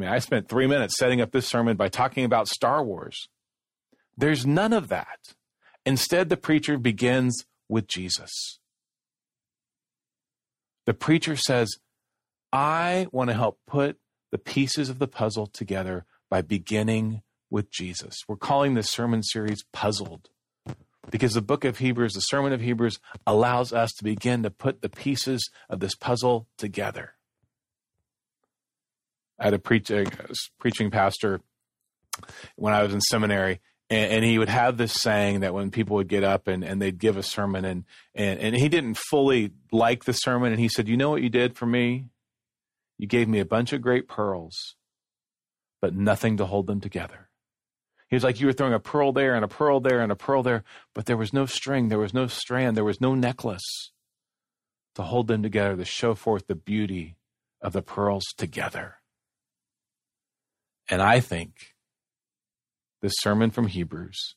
I 0.00 0.02
mean, 0.02 0.14
I 0.14 0.18
spent 0.18 0.48
three 0.48 0.66
minutes 0.66 0.96
setting 0.96 1.20
up 1.20 1.30
this 1.30 1.46
sermon 1.46 1.76
by 1.76 1.90
talking 1.90 2.24
about 2.24 2.48
Star 2.48 2.82
Wars. 2.82 3.28
There's 4.16 4.46
none 4.46 4.72
of 4.72 4.88
that. 4.88 5.34
Instead, 5.84 6.30
the 6.30 6.38
preacher 6.38 6.78
begins 6.78 7.44
with 7.68 7.86
Jesus. 7.86 8.60
The 10.86 10.94
preacher 10.94 11.36
says, 11.36 11.68
I 12.50 13.08
want 13.12 13.28
to 13.28 13.34
help 13.34 13.58
put 13.66 13.98
the 14.32 14.38
pieces 14.38 14.88
of 14.88 15.00
the 15.00 15.06
puzzle 15.06 15.46
together 15.46 16.06
by 16.30 16.40
beginning 16.40 17.20
with 17.50 17.70
Jesus. 17.70 18.16
We're 18.26 18.36
calling 18.36 18.72
this 18.72 18.88
sermon 18.88 19.22
series 19.22 19.64
Puzzled 19.70 20.30
because 21.10 21.34
the 21.34 21.42
book 21.42 21.66
of 21.66 21.76
Hebrews, 21.76 22.14
the 22.14 22.20
sermon 22.20 22.54
of 22.54 22.62
Hebrews, 22.62 23.00
allows 23.26 23.70
us 23.70 23.92
to 23.98 24.04
begin 24.04 24.44
to 24.44 24.50
put 24.50 24.80
the 24.80 24.88
pieces 24.88 25.50
of 25.68 25.80
this 25.80 25.94
puzzle 25.94 26.48
together. 26.56 27.16
I 29.40 29.44
had 29.44 29.54
a, 29.54 29.58
preach, 29.58 29.90
a 29.90 30.04
preaching 30.58 30.90
pastor 30.90 31.40
when 32.56 32.74
I 32.74 32.82
was 32.82 32.92
in 32.92 33.00
seminary, 33.00 33.60
and, 33.88 34.12
and, 34.12 34.24
he 34.24 34.38
would 34.38 34.50
have 34.50 34.76
this 34.76 34.92
saying 34.92 35.40
that 35.40 35.54
when 35.54 35.70
people 35.70 35.96
would 35.96 36.08
get 36.08 36.22
up 36.22 36.46
and, 36.46 36.62
and 36.62 36.80
they'd 36.80 36.98
give 36.98 37.16
a 37.16 37.22
sermon, 37.22 37.64
and, 37.64 37.84
and, 38.14 38.38
and 38.38 38.54
he 38.54 38.68
didn't 38.68 38.98
fully 38.98 39.52
like 39.72 40.04
the 40.04 40.12
sermon, 40.12 40.52
and 40.52 40.60
he 40.60 40.68
said, 40.68 40.88
You 40.88 40.96
know 40.96 41.10
what 41.10 41.22
you 41.22 41.30
did 41.30 41.56
for 41.56 41.66
me? 41.66 42.06
You 42.98 43.06
gave 43.06 43.28
me 43.28 43.40
a 43.40 43.46
bunch 43.46 43.72
of 43.72 43.80
great 43.80 44.06
pearls, 44.06 44.76
but 45.80 45.94
nothing 45.94 46.36
to 46.36 46.46
hold 46.46 46.66
them 46.66 46.80
together. 46.80 47.30
He 48.08 48.16
was 48.16 48.22
like, 48.22 48.40
You 48.40 48.46
were 48.46 48.52
throwing 48.52 48.74
a 48.74 48.78
pearl 48.78 49.12
there 49.12 49.34
and 49.34 49.44
a 49.44 49.48
pearl 49.48 49.80
there 49.80 50.00
and 50.00 50.12
a 50.12 50.16
pearl 50.16 50.42
there, 50.42 50.64
but 50.94 51.06
there 51.06 51.16
was 51.16 51.32
no 51.32 51.46
string, 51.46 51.88
there 51.88 51.98
was 51.98 52.12
no 52.12 52.26
strand, 52.26 52.76
there 52.76 52.84
was 52.84 53.00
no 53.00 53.14
necklace 53.14 53.92
to 54.96 55.02
hold 55.02 55.28
them 55.28 55.42
together, 55.42 55.76
to 55.76 55.84
show 55.84 56.14
forth 56.14 56.46
the 56.46 56.54
beauty 56.54 57.16
of 57.62 57.72
the 57.72 57.82
pearls 57.82 58.26
together. 58.36 58.99
And 60.90 61.00
I 61.00 61.20
think 61.20 61.74
this 63.00 63.14
sermon 63.20 63.50
from 63.50 63.68
Hebrews 63.68 64.34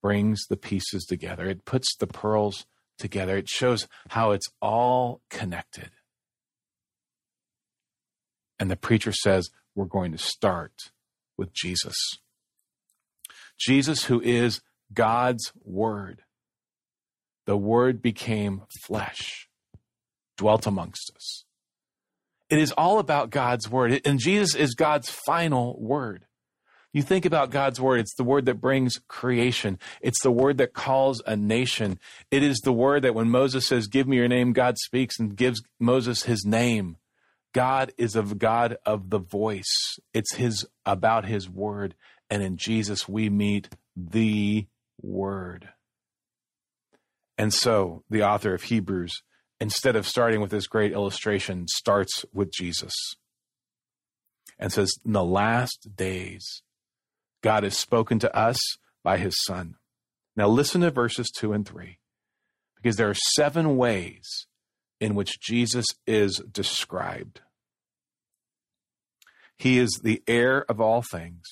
brings 0.00 0.46
the 0.48 0.56
pieces 0.56 1.04
together. 1.04 1.48
It 1.48 1.64
puts 1.64 1.96
the 1.96 2.06
pearls 2.06 2.66
together. 2.98 3.36
It 3.36 3.48
shows 3.48 3.88
how 4.10 4.30
it's 4.30 4.46
all 4.60 5.20
connected. 5.28 5.90
And 8.58 8.70
the 8.70 8.76
preacher 8.76 9.12
says, 9.12 9.50
We're 9.74 9.86
going 9.86 10.12
to 10.12 10.18
start 10.18 10.72
with 11.36 11.52
Jesus. 11.52 11.96
Jesus, 13.58 14.04
who 14.04 14.20
is 14.20 14.60
God's 14.94 15.52
Word. 15.64 16.22
The 17.46 17.56
Word 17.56 18.00
became 18.00 18.62
flesh, 18.84 19.48
dwelt 20.36 20.66
amongst 20.66 21.10
us. 21.16 21.44
It 22.52 22.58
is 22.58 22.72
all 22.72 22.98
about 22.98 23.30
God's 23.30 23.70
Word, 23.70 24.02
and 24.04 24.18
Jesus 24.20 24.54
is 24.54 24.74
God's 24.74 25.08
final 25.08 25.80
Word. 25.80 26.26
You 26.92 27.00
think 27.00 27.24
about 27.24 27.50
God's 27.50 27.80
word, 27.80 28.00
it's 28.00 28.14
the 28.14 28.22
word 28.22 28.44
that 28.44 28.60
brings 28.60 29.00
creation. 29.08 29.78
It's 30.02 30.22
the 30.22 30.30
word 30.30 30.58
that 30.58 30.74
calls 30.74 31.22
a 31.26 31.34
nation. 31.34 31.98
It 32.30 32.42
is 32.42 32.58
the 32.58 32.72
word 32.74 33.04
that 33.04 33.14
when 33.14 33.30
Moses 33.30 33.66
says, 33.66 33.86
Give 33.86 34.06
me 34.06 34.18
your 34.18 34.28
name, 34.28 34.52
God 34.52 34.76
speaks 34.76 35.18
and 35.18 35.34
gives 35.34 35.62
Moses 35.80 36.24
his 36.24 36.44
name. 36.44 36.98
God 37.54 37.92
is 37.96 38.14
a 38.14 38.22
God 38.22 38.76
of 38.84 39.08
the 39.08 39.18
voice. 39.18 39.98
It's 40.12 40.34
his 40.34 40.66
about 40.84 41.24
his 41.24 41.48
word. 41.48 41.94
And 42.28 42.42
in 42.42 42.58
Jesus 42.58 43.08
we 43.08 43.30
meet 43.30 43.70
the 43.96 44.66
word. 45.00 45.70
And 47.38 47.54
so 47.54 48.04
the 48.10 48.22
author 48.22 48.52
of 48.52 48.64
Hebrews, 48.64 49.22
instead 49.62 49.94
of 49.94 50.08
starting 50.08 50.40
with 50.40 50.50
this 50.50 50.66
great 50.66 50.90
illustration, 50.90 51.68
starts 51.68 52.24
with 52.34 52.52
Jesus 52.52 52.92
and 54.58 54.72
says, 54.72 54.92
In 55.04 55.12
the 55.12 55.22
last 55.22 55.90
days, 55.94 56.62
God 57.44 57.62
has 57.62 57.78
spoken 57.78 58.18
to 58.18 58.36
us 58.36 58.58
by 59.04 59.18
his 59.18 59.34
Son. 59.44 59.76
Now, 60.34 60.48
listen 60.48 60.80
to 60.80 60.90
verses 60.90 61.30
2 61.38 61.52
and 61.52 61.64
3, 61.64 62.00
because 62.74 62.96
there 62.96 63.08
are 63.08 63.14
seven 63.14 63.76
ways 63.76 64.48
in 65.00 65.14
which 65.14 65.40
Jesus 65.40 65.86
is 66.08 66.42
described. 66.50 67.42
He 69.56 69.78
is 69.78 70.00
the 70.02 70.24
heir 70.26 70.64
of 70.68 70.80
all 70.80 71.04
things, 71.08 71.44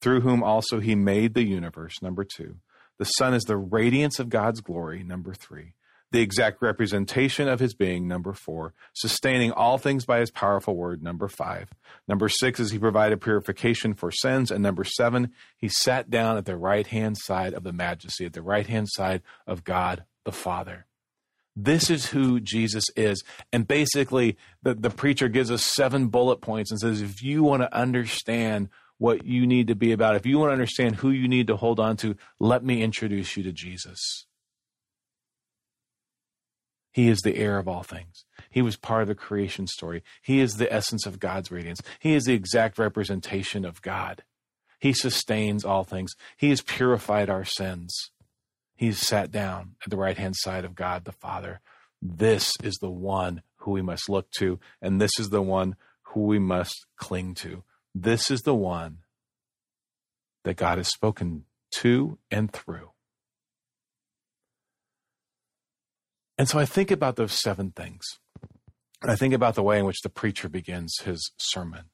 through 0.00 0.22
whom 0.22 0.42
also 0.42 0.80
he 0.80 0.96
made 0.96 1.34
the 1.34 1.46
universe, 1.46 2.02
number 2.02 2.24
two. 2.24 2.56
The 2.98 3.04
Son 3.04 3.32
is 3.32 3.44
the 3.44 3.56
radiance 3.56 4.18
of 4.18 4.28
God's 4.28 4.60
glory, 4.60 5.04
number 5.04 5.34
three 5.34 5.75
the 6.12 6.20
exact 6.20 6.62
representation 6.62 7.48
of 7.48 7.60
his 7.60 7.74
being, 7.74 8.06
number 8.06 8.32
four, 8.32 8.74
sustaining 8.92 9.50
all 9.50 9.76
things 9.76 10.04
by 10.04 10.20
his 10.20 10.30
powerful 10.30 10.76
word, 10.76 11.02
number 11.02 11.28
five. 11.28 11.70
Number 12.06 12.28
six 12.28 12.60
is 12.60 12.70
he 12.70 12.78
provided 12.78 13.20
purification 13.20 13.92
for 13.94 14.10
sins, 14.10 14.50
and 14.50 14.62
number 14.62 14.84
seven, 14.84 15.32
he 15.56 15.68
sat 15.68 16.08
down 16.08 16.36
at 16.36 16.44
the 16.44 16.56
right 16.56 16.86
hand 16.86 17.18
side 17.18 17.54
of 17.54 17.64
the 17.64 17.72
majesty, 17.72 18.24
at 18.24 18.34
the 18.34 18.42
right 18.42 18.66
hand 18.66 18.88
side 18.90 19.22
of 19.46 19.64
God 19.64 20.04
the 20.24 20.32
Father. 20.32 20.86
This 21.56 21.88
is 21.88 22.06
who 22.06 22.38
Jesus 22.38 22.84
is. 22.96 23.24
And 23.50 23.66
basically, 23.66 24.36
the, 24.62 24.74
the 24.74 24.90
preacher 24.90 25.28
gives 25.28 25.50
us 25.50 25.64
seven 25.64 26.08
bullet 26.08 26.42
points 26.42 26.70
and 26.70 26.78
says, 26.78 27.00
if 27.00 27.22
you 27.22 27.42
want 27.42 27.62
to 27.62 27.74
understand 27.74 28.68
what 28.98 29.24
you 29.24 29.46
need 29.46 29.68
to 29.68 29.74
be 29.74 29.92
about, 29.92 30.16
if 30.16 30.26
you 30.26 30.38
want 30.38 30.50
to 30.50 30.54
understand 30.54 30.96
who 30.96 31.10
you 31.10 31.28
need 31.28 31.46
to 31.46 31.56
hold 31.56 31.80
on 31.80 31.96
to, 31.98 32.16
let 32.38 32.62
me 32.62 32.82
introduce 32.82 33.36
you 33.36 33.42
to 33.42 33.52
Jesus. 33.52 34.26
He 36.96 37.10
is 37.10 37.20
the 37.20 37.36
heir 37.36 37.58
of 37.58 37.68
all 37.68 37.82
things. 37.82 38.24
He 38.48 38.62
was 38.62 38.78
part 38.78 39.02
of 39.02 39.08
the 39.08 39.14
creation 39.14 39.66
story. 39.66 40.02
He 40.22 40.40
is 40.40 40.54
the 40.54 40.72
essence 40.72 41.04
of 41.04 41.20
God's 41.20 41.50
radiance. 41.50 41.82
He 42.00 42.14
is 42.14 42.24
the 42.24 42.32
exact 42.32 42.78
representation 42.78 43.66
of 43.66 43.82
God. 43.82 44.22
He 44.78 44.94
sustains 44.94 45.62
all 45.62 45.84
things. 45.84 46.14
He 46.38 46.48
has 46.48 46.62
purified 46.62 47.28
our 47.28 47.44
sins. 47.44 47.94
He's 48.74 48.98
sat 48.98 49.30
down 49.30 49.74
at 49.84 49.90
the 49.90 49.98
right 49.98 50.16
hand 50.16 50.36
side 50.38 50.64
of 50.64 50.74
God 50.74 51.04
the 51.04 51.12
Father. 51.12 51.60
This 52.00 52.50
is 52.62 52.76
the 52.76 52.90
one 52.90 53.42
who 53.56 53.72
we 53.72 53.82
must 53.82 54.08
look 54.08 54.30
to, 54.38 54.58
and 54.80 54.98
this 54.98 55.18
is 55.20 55.28
the 55.28 55.42
one 55.42 55.76
who 56.14 56.22
we 56.22 56.38
must 56.38 56.86
cling 56.96 57.34
to. 57.34 57.62
This 57.94 58.30
is 58.30 58.40
the 58.40 58.54
one 58.54 59.00
that 60.44 60.56
God 60.56 60.78
has 60.78 60.88
spoken 60.88 61.44
to 61.72 62.16
and 62.30 62.50
through. 62.50 62.92
And 66.38 66.48
so 66.48 66.58
I 66.58 66.66
think 66.66 66.90
about 66.90 67.16
those 67.16 67.32
seven 67.32 67.70
things. 67.70 68.04
And 69.02 69.10
I 69.10 69.16
think 69.16 69.34
about 69.34 69.54
the 69.54 69.62
way 69.62 69.78
in 69.78 69.84
which 69.84 70.00
the 70.02 70.08
preacher 70.08 70.48
begins 70.48 70.98
his 71.04 71.32
sermon. 71.38 71.84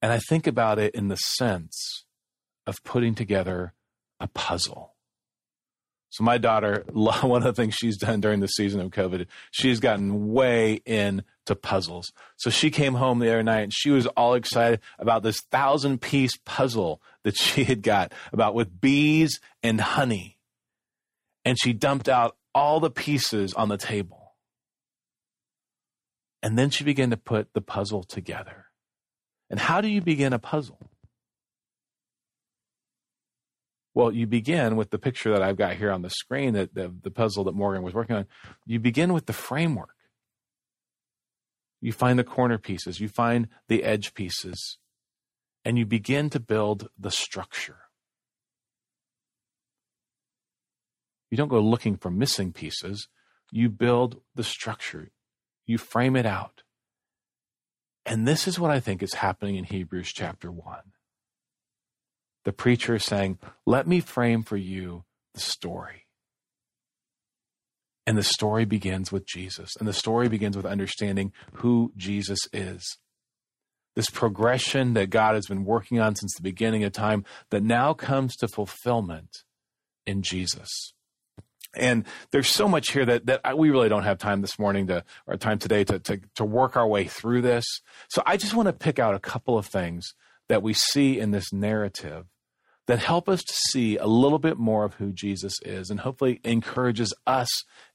And 0.00 0.12
I 0.12 0.18
think 0.18 0.46
about 0.46 0.78
it 0.78 0.94
in 0.94 1.08
the 1.08 1.16
sense 1.16 2.04
of 2.66 2.82
putting 2.82 3.14
together 3.14 3.72
a 4.18 4.26
puzzle. 4.26 4.94
So 6.10 6.24
my 6.24 6.38
daughter, 6.38 6.84
one 6.92 7.42
of 7.42 7.42
the 7.44 7.52
things 7.52 7.74
she's 7.74 7.96
done 7.96 8.20
during 8.20 8.40
the 8.40 8.48
season 8.48 8.80
of 8.80 8.90
COVID, 8.90 9.26
she's 9.50 9.80
gotten 9.80 10.32
way 10.32 10.80
into 10.84 11.54
puzzles. 11.60 12.12
So 12.36 12.50
she 12.50 12.70
came 12.70 12.94
home 12.94 13.18
the 13.18 13.28
other 13.28 13.42
night 13.42 13.62
and 13.62 13.72
she 13.72 13.90
was 13.90 14.06
all 14.08 14.34
excited 14.34 14.80
about 14.98 15.22
this 15.22 15.40
thousand 15.50 16.00
piece 16.00 16.36
puzzle 16.44 17.00
that 17.24 17.36
she 17.36 17.64
had 17.64 17.82
got 17.82 18.12
about 18.32 18.54
with 18.54 18.80
bees 18.80 19.40
and 19.62 19.80
honey 19.80 20.31
and 21.44 21.58
she 21.60 21.72
dumped 21.72 22.08
out 22.08 22.36
all 22.54 22.80
the 22.80 22.90
pieces 22.90 23.54
on 23.54 23.68
the 23.68 23.76
table. 23.76 24.34
And 26.42 26.58
then 26.58 26.70
she 26.70 26.84
began 26.84 27.10
to 27.10 27.16
put 27.16 27.52
the 27.54 27.60
puzzle 27.60 28.02
together. 28.02 28.66
And 29.48 29.60
how 29.60 29.80
do 29.80 29.88
you 29.88 30.00
begin 30.00 30.32
a 30.32 30.38
puzzle? 30.38 30.78
Well, 33.94 34.12
you 34.12 34.26
begin 34.26 34.76
with 34.76 34.90
the 34.90 34.98
picture 34.98 35.32
that 35.32 35.42
I've 35.42 35.58
got 35.58 35.76
here 35.76 35.92
on 35.92 36.02
the 36.02 36.10
screen, 36.10 36.54
that 36.54 36.74
the, 36.74 36.92
the 37.02 37.10
puzzle 37.10 37.44
that 37.44 37.54
Morgan 37.54 37.82
was 37.82 37.92
working 37.92 38.16
on. 38.16 38.26
You 38.66 38.80
begin 38.80 39.12
with 39.12 39.26
the 39.26 39.34
framework. 39.34 39.94
You 41.80 41.92
find 41.92 42.18
the 42.18 42.24
corner 42.24 42.58
pieces, 42.58 43.00
you 43.00 43.08
find 43.08 43.48
the 43.68 43.82
edge 43.82 44.14
pieces, 44.14 44.78
and 45.64 45.76
you 45.76 45.84
begin 45.84 46.30
to 46.30 46.40
build 46.40 46.88
the 46.98 47.10
structure. 47.10 47.81
You 51.32 51.38
don't 51.38 51.48
go 51.48 51.60
looking 51.60 51.96
for 51.96 52.10
missing 52.10 52.52
pieces. 52.52 53.08
You 53.50 53.70
build 53.70 54.20
the 54.34 54.44
structure, 54.44 55.10
you 55.64 55.78
frame 55.78 56.14
it 56.14 56.26
out. 56.26 56.62
And 58.04 58.28
this 58.28 58.46
is 58.46 58.60
what 58.60 58.70
I 58.70 58.80
think 58.80 59.02
is 59.02 59.14
happening 59.14 59.56
in 59.56 59.64
Hebrews 59.64 60.12
chapter 60.12 60.52
1. 60.52 60.80
The 62.44 62.52
preacher 62.52 62.96
is 62.96 63.06
saying, 63.06 63.38
Let 63.64 63.86
me 63.86 64.00
frame 64.00 64.42
for 64.42 64.58
you 64.58 65.04
the 65.32 65.40
story. 65.40 66.06
And 68.06 68.18
the 68.18 68.22
story 68.22 68.66
begins 68.66 69.10
with 69.10 69.26
Jesus. 69.26 69.70
And 69.78 69.88
the 69.88 69.94
story 69.94 70.28
begins 70.28 70.54
with 70.54 70.66
understanding 70.66 71.32
who 71.54 71.94
Jesus 71.96 72.40
is. 72.52 72.98
This 73.96 74.10
progression 74.10 74.92
that 74.94 75.08
God 75.08 75.34
has 75.34 75.46
been 75.46 75.64
working 75.64 75.98
on 75.98 76.14
since 76.14 76.34
the 76.34 76.42
beginning 76.42 76.84
of 76.84 76.92
time 76.92 77.24
that 77.48 77.62
now 77.62 77.94
comes 77.94 78.36
to 78.36 78.48
fulfillment 78.48 79.44
in 80.04 80.20
Jesus. 80.22 80.92
And 81.74 82.04
there's 82.30 82.48
so 82.48 82.68
much 82.68 82.92
here 82.92 83.06
that, 83.06 83.26
that 83.26 83.40
I, 83.44 83.54
we 83.54 83.70
really 83.70 83.88
don't 83.88 84.04
have 84.04 84.18
time 84.18 84.40
this 84.42 84.58
morning 84.58 84.88
to, 84.88 85.04
or 85.26 85.36
time 85.36 85.58
today 85.58 85.84
to, 85.84 85.98
to, 86.00 86.20
to 86.36 86.44
work 86.44 86.76
our 86.76 86.86
way 86.86 87.04
through 87.04 87.42
this. 87.42 87.64
So 88.08 88.22
I 88.26 88.36
just 88.36 88.54
want 88.54 88.66
to 88.66 88.72
pick 88.72 88.98
out 88.98 89.14
a 89.14 89.20
couple 89.20 89.56
of 89.56 89.66
things 89.66 90.14
that 90.48 90.62
we 90.62 90.74
see 90.74 91.18
in 91.18 91.30
this 91.30 91.52
narrative 91.52 92.26
that 92.86 92.98
help 92.98 93.28
us 93.28 93.42
to 93.44 93.54
see 93.70 93.96
a 93.96 94.06
little 94.06 94.38
bit 94.38 94.58
more 94.58 94.84
of 94.84 94.94
who 94.94 95.12
Jesus 95.12 95.54
is 95.62 95.88
and 95.88 96.00
hopefully 96.00 96.40
encourages 96.44 97.14
us 97.26 97.48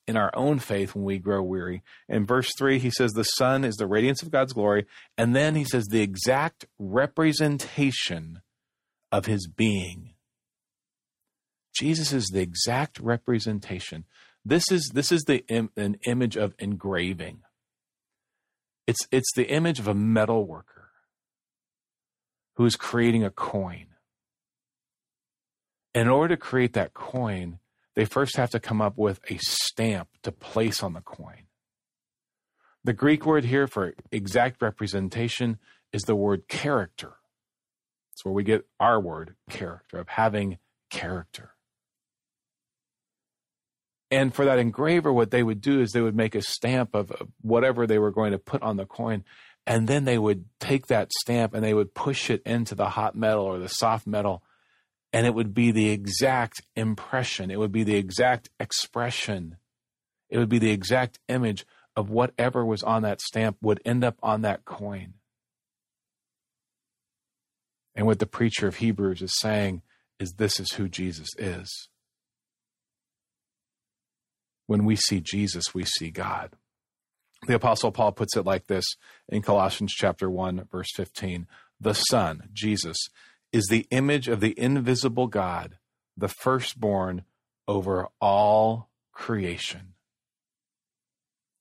in 0.08 0.16
our 0.16 0.32
own 0.34 0.60
faith 0.60 0.96
when 0.96 1.04
we 1.04 1.20
grow 1.20 1.44
weary. 1.44 1.84
In 2.08 2.26
verse 2.26 2.52
3, 2.58 2.80
he 2.80 2.90
says, 2.90 3.12
The 3.12 3.24
Son 3.24 3.66
is 3.66 3.76
the 3.76 3.88
radiance 3.88 4.24
of 4.24 4.32
God's 4.32 4.54
glory. 4.54 4.86
And 5.18 5.36
then 5.36 5.56
he 5.56 5.66
says, 5.66 5.86
the 5.88 6.02
exact 6.02 6.66
representation 6.80 8.42
of 9.12 9.26
his 9.26 9.48
being 9.48 10.14
Jesus 11.78 12.14
is 12.14 12.28
the 12.28 12.42
exact 12.42 13.00
representation. 13.00 14.06
This 14.44 14.72
is 14.72 14.92
this 14.94 15.12
is 15.12 15.24
the 15.24 15.46
Im, 15.48 15.70
an 15.76 15.98
image 16.06 16.38
of 16.38 16.56
engraving. 16.60 17.42
It's 18.88 19.08
it's 19.12 19.32
the 19.36 19.50
image 19.50 19.80
of 19.80 19.88
a 19.88 19.94
metal 19.94 20.46
worker 20.46 20.90
who 22.56 22.66
is 22.66 22.76
creating 22.76 23.24
a 23.24 23.30
coin. 23.30 23.88
In 25.94 26.08
order 26.08 26.36
to 26.36 26.42
create 26.42 26.74
that 26.74 26.94
coin, 26.94 27.60
they 27.96 28.06
first 28.06 28.38
have 28.38 28.52
to 28.52 28.60
come 28.60 28.82
up 28.82 28.98
with 28.98 29.20
a 29.30 29.38
stamp 29.42 30.10
to 30.24 30.32
place 30.32 30.82
on 30.82 30.94
the 30.94 31.02
coin. 31.02 31.48
The 32.84 32.94
Greek 32.94 33.26
word 33.26 33.46
here 33.46 33.68
for 33.68 33.94
exact 34.12 34.62
representation 34.62 35.60
is 35.92 36.04
the 36.04 36.16
word 36.16 36.48
character. 36.48 37.16
That's 38.12 38.24
where 38.24 38.34
we 38.34 38.44
get 38.44 38.66
our 38.80 39.00
word 39.00 39.36
character, 39.50 40.00
of 40.00 40.08
having 40.08 40.58
character. 40.90 41.52
And 44.10 44.34
for 44.34 44.46
that 44.46 44.60
engraver, 44.60 45.12
what 45.12 45.32
they 45.32 45.44
would 45.44 45.62
do 45.62 45.82
is 45.82 45.92
they 45.92 46.02
would 46.02 46.16
make 46.16 46.36
a 46.36 46.42
stamp 46.42 46.96
of 46.96 47.12
whatever 47.42 47.86
they 47.86 48.00
were 48.00 48.12
going 48.12 48.32
to 48.32 48.38
put 48.38 48.62
on 48.62 48.78
the 48.78 48.86
coin. 48.86 49.26
And 49.66 49.88
then 49.88 50.06
they 50.06 50.18
would 50.18 50.46
take 50.62 50.88
that 50.88 51.12
stamp 51.12 51.54
and 51.54 51.64
they 51.64 51.74
would 51.74 51.94
push 51.94 52.30
it 52.30 52.42
into 52.46 52.74
the 52.74 52.90
hot 52.90 53.16
metal 53.16 53.44
or 53.44 53.60
the 53.60 53.68
soft 53.68 54.08
metal. 54.08 54.44
And 55.12 55.26
it 55.26 55.34
would 55.34 55.54
be 55.54 55.72
the 55.72 55.90
exact 55.90 56.62
impression. 56.76 57.52
It 57.52 57.60
would 57.60 57.72
be 57.72 57.84
the 57.84 57.96
exact 57.96 58.50
expression. 58.60 59.58
It 60.30 60.38
would 60.38 60.50
be 60.50 60.60
the 60.60 60.72
exact 60.72 61.20
image 61.28 61.66
of 61.98 62.10
whatever 62.10 62.66
was 62.66 62.84
on 62.84 63.02
that 63.02 63.20
stamp 63.20 63.58
would 63.62 63.82
end 63.84 64.04
up 64.06 64.18
on 64.24 64.42
that 64.44 64.64
coin. 64.64 65.16
And 67.96 68.06
what 68.06 68.20
the 68.20 68.28
preacher 68.28 68.68
of 68.68 68.78
Hebrews 68.78 69.22
is 69.22 69.38
saying 69.40 69.82
is 70.20 70.34
this 70.34 70.60
is 70.60 70.74
who 70.74 70.88
Jesus 70.88 71.30
is. 71.38 71.90
When 74.68 74.86
we 74.86 74.96
see 74.96 75.22
Jesus, 75.22 75.74
we 75.74 75.86
see 75.86 76.12
God. 76.12 76.52
The 77.48 77.56
apostle 77.56 77.92
Paul 77.92 78.12
puts 78.12 78.36
it 78.36 78.46
like 78.46 78.68
this 78.68 78.86
in 79.30 79.42
Colossians 79.42 79.94
chapter 79.94 80.30
1 80.30 80.68
verse 80.72 80.92
15. 80.96 81.48
The 81.80 81.94
Son, 81.94 82.50
Jesus, 82.54 82.98
is 83.52 83.68
the 83.68 83.88
image 83.92 84.28
of 84.28 84.40
the 84.40 84.60
invisible 84.60 85.28
God, 85.28 85.78
the 86.16 86.28
firstborn 86.28 87.24
over 87.68 88.08
all 88.20 88.90
creation. 89.12 89.94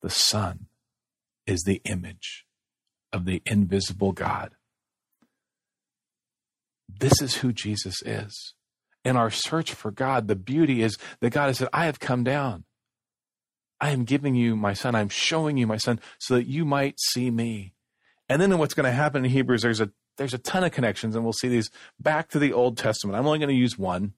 The 0.02 0.10
Son 0.10 0.66
is 1.46 1.62
the 1.62 1.80
image 1.84 2.46
of 3.12 3.24
the 3.24 3.42
invisible 3.46 4.12
God. 4.12 4.54
This 6.88 7.20
is 7.20 7.36
who 7.36 7.52
Jesus 7.52 8.02
is. 8.04 8.54
In 9.04 9.16
our 9.16 9.30
search 9.30 9.72
for 9.72 9.90
God, 9.90 10.26
the 10.26 10.36
beauty 10.36 10.82
is 10.82 10.98
that 11.20 11.30
God 11.30 11.46
has 11.46 11.58
said, 11.58 11.68
I 11.72 11.86
have 11.86 12.00
come 12.00 12.24
down. 12.24 12.64
I 13.80 13.90
am 13.90 14.04
giving 14.04 14.34
you 14.34 14.56
my 14.56 14.72
son. 14.72 14.94
I'm 14.94 15.08
showing 15.08 15.56
you 15.56 15.66
my 15.66 15.76
son 15.76 16.00
so 16.18 16.34
that 16.34 16.46
you 16.46 16.64
might 16.64 16.98
see 16.98 17.30
me. 17.30 17.74
And 18.28 18.40
then 18.40 18.56
what's 18.58 18.74
going 18.74 18.84
to 18.84 18.92
happen 18.92 19.24
in 19.24 19.30
Hebrews, 19.30 19.62
there's 19.62 19.80
a 19.80 19.90
there's 20.16 20.34
a 20.34 20.38
ton 20.38 20.64
of 20.64 20.72
connections, 20.72 21.14
and 21.14 21.24
we'll 21.24 21.34
see 21.34 21.48
these 21.48 21.70
back 22.00 22.30
to 22.30 22.38
the 22.38 22.52
Old 22.52 22.78
Testament. 22.78 23.18
I'm 23.18 23.26
only 23.26 23.38
going 23.38 23.50
to 23.50 23.54
use 23.54 23.76
one. 23.76 24.14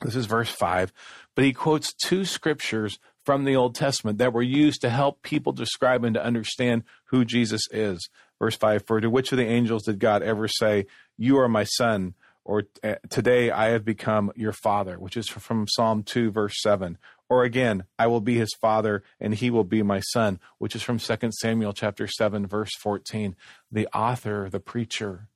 This 0.00 0.16
is 0.16 0.26
verse 0.26 0.50
five, 0.50 0.92
but 1.34 1.44
he 1.44 1.52
quotes 1.52 1.92
two 1.92 2.24
scriptures 2.24 2.98
from 3.26 3.44
the 3.44 3.56
Old 3.56 3.74
Testament 3.74 4.18
that 4.18 4.32
were 4.32 4.42
used 4.42 4.80
to 4.80 4.88
help 4.88 5.22
people 5.22 5.52
describe 5.52 6.04
and 6.04 6.14
to 6.14 6.24
understand 6.24 6.84
who 7.06 7.24
Jesus 7.24 7.62
is. 7.70 8.08
Verse 8.38 8.56
5 8.56 8.86
For 8.86 9.00
to 9.00 9.10
which 9.10 9.32
of 9.32 9.38
the 9.38 9.46
angels 9.46 9.84
did 9.84 9.98
God 9.98 10.22
ever 10.22 10.48
say, 10.48 10.86
You 11.18 11.38
are 11.38 11.48
my 11.48 11.64
son, 11.64 12.14
or 12.44 12.64
eh, 12.82 12.96
today 13.10 13.50
I 13.50 13.70
have 13.70 13.84
become 13.84 14.30
your 14.36 14.52
father, 14.52 14.98
which 14.98 15.16
is 15.16 15.28
from 15.28 15.66
Psalm 15.68 16.02
2, 16.04 16.30
verse 16.30 16.54
7. 16.62 16.98
Or 17.28 17.42
again, 17.42 17.84
I 17.98 18.06
will 18.06 18.20
be 18.20 18.36
his 18.36 18.54
father 18.60 19.02
and 19.18 19.34
he 19.34 19.50
will 19.50 19.64
be 19.64 19.82
my 19.82 20.00
son, 20.00 20.38
which 20.58 20.76
is 20.76 20.82
from 20.82 20.98
2 20.98 21.16
Samuel 21.32 21.72
chapter 21.72 22.06
7, 22.06 22.46
verse 22.46 22.70
14. 22.78 23.34
The 23.70 23.88
author, 23.88 24.48
the 24.48 24.60
preacher, 24.60 25.28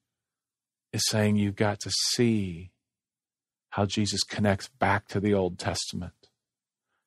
is 0.92 1.02
saying 1.08 1.36
you've 1.36 1.56
got 1.56 1.80
to 1.80 1.90
see 2.12 2.70
how 3.70 3.86
Jesus 3.86 4.22
connects 4.22 4.68
back 4.68 5.08
to 5.08 5.20
the 5.20 5.34
Old 5.34 5.58
Testament, 5.58 6.28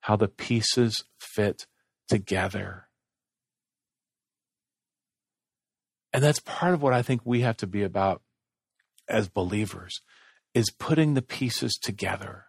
how 0.02 0.16
the 0.16 0.28
pieces 0.28 1.04
fit 1.18 1.66
together. 2.08 2.88
And 6.12 6.24
that's 6.24 6.40
part 6.40 6.74
of 6.74 6.82
what 6.82 6.94
I 6.94 7.02
think 7.02 7.22
we 7.26 7.42
have 7.42 7.58
to 7.58 7.68
be 7.68 7.84
about 7.84 8.22
as 9.08 9.28
believers 9.28 10.02
is 10.54 10.70
putting 10.70 11.14
the 11.14 11.22
pieces 11.22 11.74
together 11.82 12.46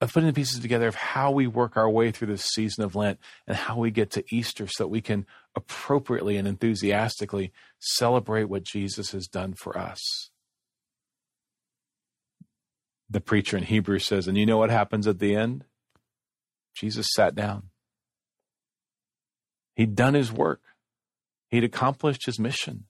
of 0.00 0.12
putting 0.12 0.28
the 0.28 0.32
pieces 0.32 0.60
together 0.60 0.86
of 0.86 0.94
how 0.94 1.30
we 1.30 1.46
work 1.46 1.76
our 1.76 1.90
way 1.90 2.10
through 2.10 2.28
this 2.28 2.44
season 2.44 2.84
of 2.84 2.94
Lent 2.94 3.18
and 3.46 3.56
how 3.56 3.78
we 3.78 3.90
get 3.90 4.10
to 4.12 4.24
Easter 4.34 4.66
so 4.68 4.84
that 4.84 4.88
we 4.88 5.00
can 5.00 5.26
appropriately 5.56 6.36
and 6.36 6.46
enthusiastically 6.46 7.52
celebrate 7.80 8.44
what 8.44 8.62
Jesus 8.62 9.10
has 9.10 9.26
done 9.26 9.54
for 9.54 9.76
us. 9.76 10.30
The 13.10 13.20
preacher 13.20 13.56
in 13.56 13.64
Hebrews 13.64 14.06
says, 14.06 14.28
and 14.28 14.38
you 14.38 14.46
know 14.46 14.58
what 14.58 14.70
happens 14.70 15.06
at 15.06 15.18
the 15.18 15.34
end? 15.34 15.64
Jesus 16.76 17.06
sat 17.14 17.34
down. 17.34 17.70
He'd 19.74 19.96
done 19.96 20.14
his 20.14 20.30
work. 20.30 20.60
He'd 21.48 21.64
accomplished 21.64 22.26
his 22.26 22.38
mission. 22.38 22.84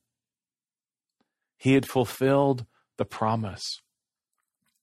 He 1.57 1.75
had 1.75 1.87
fulfilled 1.87 2.67
the 2.97 3.05
promise. 3.05 3.81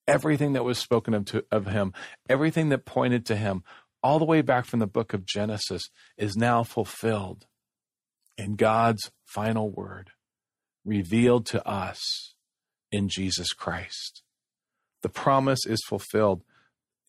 Everything 0.08 0.54
that 0.54 0.64
was 0.64 0.78
spoken 0.78 1.14
of, 1.14 1.26
to, 1.26 1.44
of 1.52 1.68
him, 1.68 1.94
everything 2.30 2.70
that 2.70 2.86
pointed 2.86 3.26
to 3.26 3.36
him, 3.36 3.64
all 4.04 4.20
the 4.20 4.26
way 4.26 4.42
back 4.42 4.66
from 4.66 4.80
the 4.80 4.88
book 4.88 5.14
of 5.14 5.26
Genesis, 5.26 5.90
is 6.18 6.36
now 6.36 6.64
fulfilled 6.64 7.48
in 8.38 8.56
God's 8.56 9.12
final 9.26 9.70
word, 9.72 10.12
revealed 10.84 11.46
to 11.48 11.68
us 11.68 12.36
in 12.92 13.10
Jesus 13.10 13.52
Christ. 13.54 14.22
The 15.02 15.10
promise 15.10 15.66
is 15.66 15.84
fulfilled. 15.88 16.44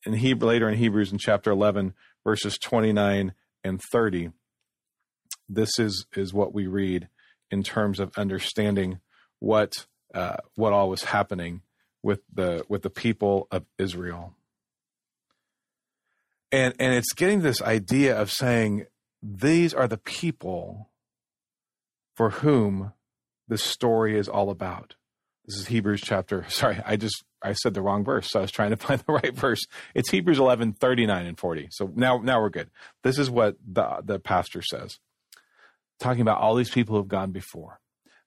In 0.04 0.14
Hebrew, 0.14 0.48
later 0.48 0.68
in 0.68 0.78
Hebrews 0.78 1.12
in 1.12 1.18
chapter 1.18 1.50
11, 1.50 1.94
verses 2.24 2.58
29 2.58 3.34
and 3.64 3.80
30, 3.92 4.30
this 5.48 5.78
is, 5.78 6.06
is 6.14 6.32
what 6.32 6.54
we 6.54 6.66
read 6.66 7.08
in 7.50 7.62
terms 7.62 8.00
of 8.00 8.12
understanding 8.16 9.00
what 9.38 9.86
uh, 10.14 10.36
what 10.54 10.72
all 10.72 10.88
was 10.88 11.04
happening 11.04 11.60
with 12.06 12.20
the 12.32 12.64
with 12.68 12.82
the 12.82 12.90
people 12.90 13.48
of 13.50 13.64
Israel. 13.78 14.36
And 16.52 16.72
and 16.78 16.94
it's 16.94 17.12
getting 17.12 17.42
this 17.42 17.60
idea 17.60 18.16
of 18.16 18.30
saying 18.30 18.86
these 19.20 19.74
are 19.74 19.88
the 19.88 19.98
people 19.98 20.90
for 22.14 22.30
whom 22.30 22.92
the 23.48 23.58
story 23.58 24.16
is 24.16 24.28
all 24.28 24.50
about. 24.50 24.94
This 25.46 25.56
is 25.56 25.66
Hebrews 25.66 26.00
chapter. 26.00 26.46
Sorry, 26.48 26.80
I 26.86 26.94
just 26.94 27.24
I 27.42 27.54
said 27.54 27.74
the 27.74 27.82
wrong 27.82 28.04
verse, 28.04 28.30
so 28.30 28.38
I 28.38 28.42
was 28.42 28.52
trying 28.52 28.70
to 28.70 28.76
find 28.86 29.00
the 29.00 29.12
right 29.12 29.34
verse. 29.34 29.64
It's 29.92 30.10
Hebrews 30.10 30.38
11, 30.38 30.74
39 30.74 31.26
and 31.26 31.36
40. 31.36 31.68
So 31.72 31.90
now 31.96 32.18
now 32.22 32.40
we're 32.40 32.50
good. 32.50 32.70
This 33.02 33.18
is 33.18 33.28
what 33.28 33.56
the 33.66 34.00
the 34.04 34.20
pastor 34.20 34.62
says. 34.62 35.00
Talking 35.98 36.22
about 36.22 36.38
all 36.38 36.54
these 36.54 36.70
people 36.70 36.94
who've 36.94 37.08
gone 37.08 37.32
before. 37.32 37.80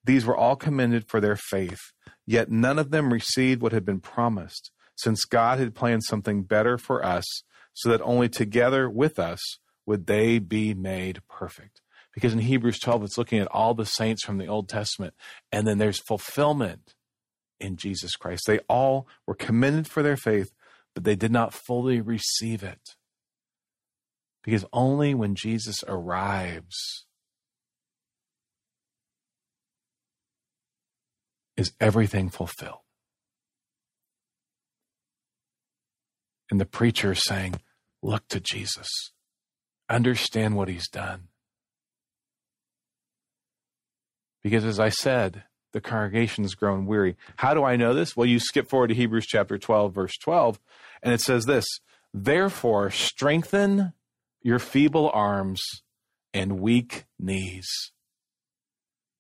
These 0.04 0.26
were 0.26 0.38
all 0.38 0.56
commended 0.56 1.08
for 1.08 1.20
their 1.20 1.36
faith, 1.36 1.80
yet 2.26 2.50
none 2.50 2.80
of 2.80 2.92
them 2.92 3.14
received 3.14 3.62
what 3.62 3.74
had 3.74 3.86
been 3.86 4.00
promised, 4.00 4.72
since 4.96 5.26
God 5.26 5.60
had 5.60 5.76
planned 5.76 6.04
something 6.04 6.44
better 6.44 6.78
for 6.78 7.04
us, 7.04 7.26
so 7.74 7.90
that 7.90 8.02
only 8.02 8.30
together 8.30 8.90
with 8.90 9.20
us 9.20 9.40
would 9.86 10.08
they 10.08 10.40
be 10.40 10.74
made 10.74 11.22
perfect. 11.30 11.82
Because 12.14 12.34
in 12.34 12.40
Hebrews 12.40 12.80
12, 12.80 13.04
it's 13.04 13.18
looking 13.18 13.40
at 13.40 13.48
all 13.48 13.74
the 13.74 13.86
saints 13.86 14.24
from 14.24 14.38
the 14.38 14.48
Old 14.48 14.68
Testament, 14.68 15.14
and 15.52 15.68
then 15.68 15.78
there's 15.78 16.00
fulfillment 16.00 16.94
in 17.60 17.76
Jesus 17.76 18.16
Christ. 18.16 18.44
They 18.48 18.60
all 18.68 19.08
were 19.28 19.36
commended 19.36 19.88
for 19.88 20.02
their 20.02 20.18
faith, 20.18 20.52
but 20.96 21.04
they 21.04 21.16
did 21.16 21.32
not 21.32 21.54
fully 21.54 22.02
receive 22.02 22.64
it. 22.64 22.96
Because 24.44 24.66
only 24.72 25.14
when 25.14 25.36
Jesus 25.36 25.84
arrives 25.88 27.06
is 31.60 31.74
everything 31.82 32.30
fulfilled. 32.30 32.80
And 36.50 36.60
the 36.60 36.66
preacher 36.66 37.12
is 37.12 37.22
saying, 37.24 37.56
Look 38.02 38.26
to 38.30 38.40
Jesus, 38.40 38.88
understand 39.90 40.56
what 40.56 40.70
he's 40.70 40.88
done. 40.88 41.28
Because 44.42 44.64
as 44.64 44.80
I 44.80 44.88
said, 44.88 45.44
the 45.74 45.82
congregation 45.82 46.46
has 46.46 46.56
grown 46.56 46.86
weary. 46.86 47.18
How 47.36 47.54
do 47.54 47.66
I 47.66 47.76
know 47.76 47.94
this? 47.94 48.16
Well, 48.16 48.26
you 48.26 48.40
skip 48.40 48.70
forward 48.70 48.88
to 48.88 48.96
Hebrews 48.96 49.28
chapter 49.28 49.58
12, 49.58 49.94
verse 49.94 50.18
12, 50.18 50.62
and 51.04 51.14
it 51.14 51.20
says 51.20 51.44
this 51.44 51.66
Therefore, 52.14 52.90
strengthen 52.90 53.92
your 54.42 54.60
feeble 54.60 55.12
arms 55.14 55.62
and 56.34 56.62
weak 56.62 57.04
knees 57.20 57.68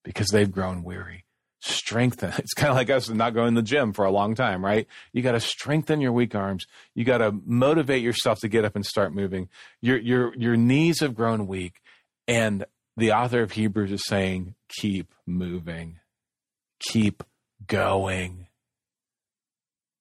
because 0.05 0.29
they've 0.29 0.49
grown 0.49 0.83
weary 0.83 1.25
strengthen. 1.61 2.33
It's 2.37 2.53
kind 2.53 2.69
of 2.69 2.75
like 2.75 2.89
us 2.89 3.09
not 3.09 3.33
going 3.33 3.55
to 3.55 3.61
the 3.61 3.65
gym 3.65 3.93
for 3.93 4.05
a 4.05 4.11
long 4.11 4.35
time, 4.35 4.63
right? 4.63 4.87
You 5.13 5.21
got 5.21 5.33
to 5.33 5.39
strengthen 5.39 6.01
your 6.01 6.13
weak 6.13 6.35
arms. 6.35 6.65
You 6.95 7.03
got 7.05 7.19
to 7.19 7.33
motivate 7.45 8.03
yourself 8.03 8.39
to 8.39 8.47
get 8.47 8.65
up 8.65 8.75
and 8.75 8.85
start 8.85 9.13
moving. 9.13 9.49
Your 9.81 9.97
your 9.97 10.35
your 10.35 10.55
knees 10.55 11.01
have 11.01 11.15
grown 11.15 11.47
weak, 11.47 11.81
and 12.27 12.65
the 12.97 13.13
author 13.13 13.41
of 13.41 13.53
Hebrews 13.53 13.91
is 13.91 14.05
saying, 14.05 14.55
keep 14.67 15.13
moving, 15.25 15.99
keep 16.79 17.23
going. 17.65 18.47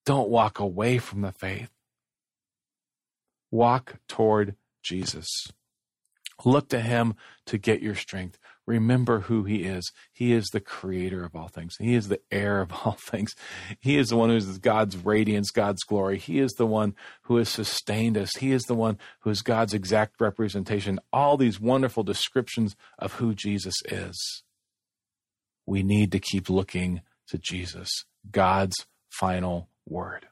Don't 0.05 0.31
walk 0.31 0.59
away 0.59 0.99
from 0.99 1.21
the 1.21 1.33
faith. 1.33 1.71
Walk 3.51 3.97
toward 4.09 4.57
Jesus. 4.83 5.29
Look 6.45 6.69
to 6.71 6.81
him 6.81 7.15
to 7.47 7.59
get 7.59 7.83
your 7.83 7.95
strength. 7.95 8.39
Remember 8.69 9.21
who 9.21 9.45
he 9.45 9.63
is. 9.63 9.91
He 10.13 10.35
is 10.35 10.49
the 10.49 10.61
creator 10.61 11.25
of 11.25 11.35
all 11.35 11.49
things. 11.49 11.77
He 11.81 11.95
is 11.95 12.09
the 12.09 12.21
heir 12.31 12.61
of 12.61 12.71
all 12.85 12.99
things. 13.01 13.35
He 13.81 13.97
is 13.97 14.09
the 14.09 14.17
one 14.19 14.29
who 14.29 14.37
is 14.37 14.59
God's 14.59 14.95
radiance, 14.95 15.51
God's 15.51 15.83
glory. 15.85 16.19
He 16.19 16.39
is 16.39 16.53
the 16.53 16.67
one 16.67 16.95
who 17.23 17.39
has 17.39 17.49
sustained 17.49 18.19
us. 18.19 18.37
He 18.37 18.53
is 18.53 18.65
the 18.65 18.75
one 18.75 18.99
who 19.21 19.31
is 19.31 19.41
God's 19.41 19.73
exact 19.73 20.21
representation. 20.21 21.01
All 21.15 21.39
these 21.39 21.59
wonderful 21.59 22.03
descriptions 22.03 22.77
of 22.99 23.15
who 23.15 23.35
Jesus 23.35 23.75
is. 23.87 24.43
We 25.65 25.83
need 25.83 26.13
to 26.13 26.19
keep 26.19 26.51
looking 26.51 27.01
to 27.29 27.39
Jesus, 27.39 27.89
God's 28.31 28.87
final 29.09 29.71
word. 29.87 30.27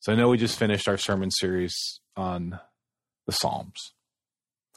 So 0.00 0.12
I 0.12 0.16
know 0.16 0.28
we 0.28 0.38
just 0.38 0.58
finished 0.58 0.88
our 0.88 0.98
sermon 0.98 1.30
series 1.30 2.00
on 2.16 2.58
the 3.26 3.32
Psalms. 3.32 3.94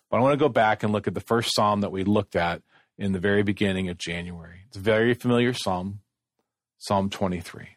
But 0.10 0.18
I 0.18 0.22
want 0.22 0.34
to 0.34 0.38
go 0.38 0.50
back 0.50 0.84
and 0.84 0.94
look 0.94 1.08
at 1.08 1.14
the 1.14 1.20
first 1.20 1.54
psalm 1.54 1.82
that 1.82 1.92
we 1.92 2.04
looked 2.04 2.36
at 2.36 2.62
in 2.98 3.12
the 3.12 3.20
very 3.20 3.44
beginning 3.44 3.90
of 3.90 3.98
January. 3.98 4.62
It's 4.68 4.78
a 4.78 4.82
very 4.82 5.14
familiar 5.14 5.54
psalm, 5.54 6.00
Psalm 6.78 7.10
23. 7.10 7.68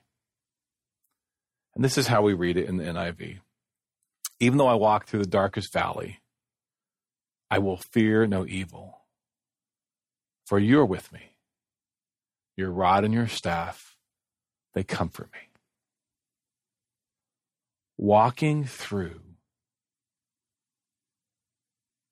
And 1.74 1.84
this 1.84 1.98
is 1.98 2.06
how 2.06 2.22
we 2.22 2.34
read 2.34 2.56
it 2.56 2.68
in 2.68 2.76
the 2.76 2.84
NIV. 2.84 3.38
Even 4.38 4.58
though 4.58 4.66
I 4.66 4.74
walk 4.74 5.06
through 5.06 5.20
the 5.20 5.26
darkest 5.26 5.72
valley, 5.72 6.20
I 7.50 7.58
will 7.58 7.76
fear 7.76 8.26
no 8.26 8.46
evil, 8.46 9.00
for 10.46 10.58
you 10.58 10.80
are 10.80 10.86
with 10.86 11.12
me. 11.12 11.32
Your 12.56 12.70
rod 12.70 13.04
and 13.04 13.12
your 13.12 13.26
staff, 13.26 13.96
they 14.74 14.84
comfort 14.84 15.30
me. 15.32 15.40
Walking 17.96 18.64
through, 18.64 19.20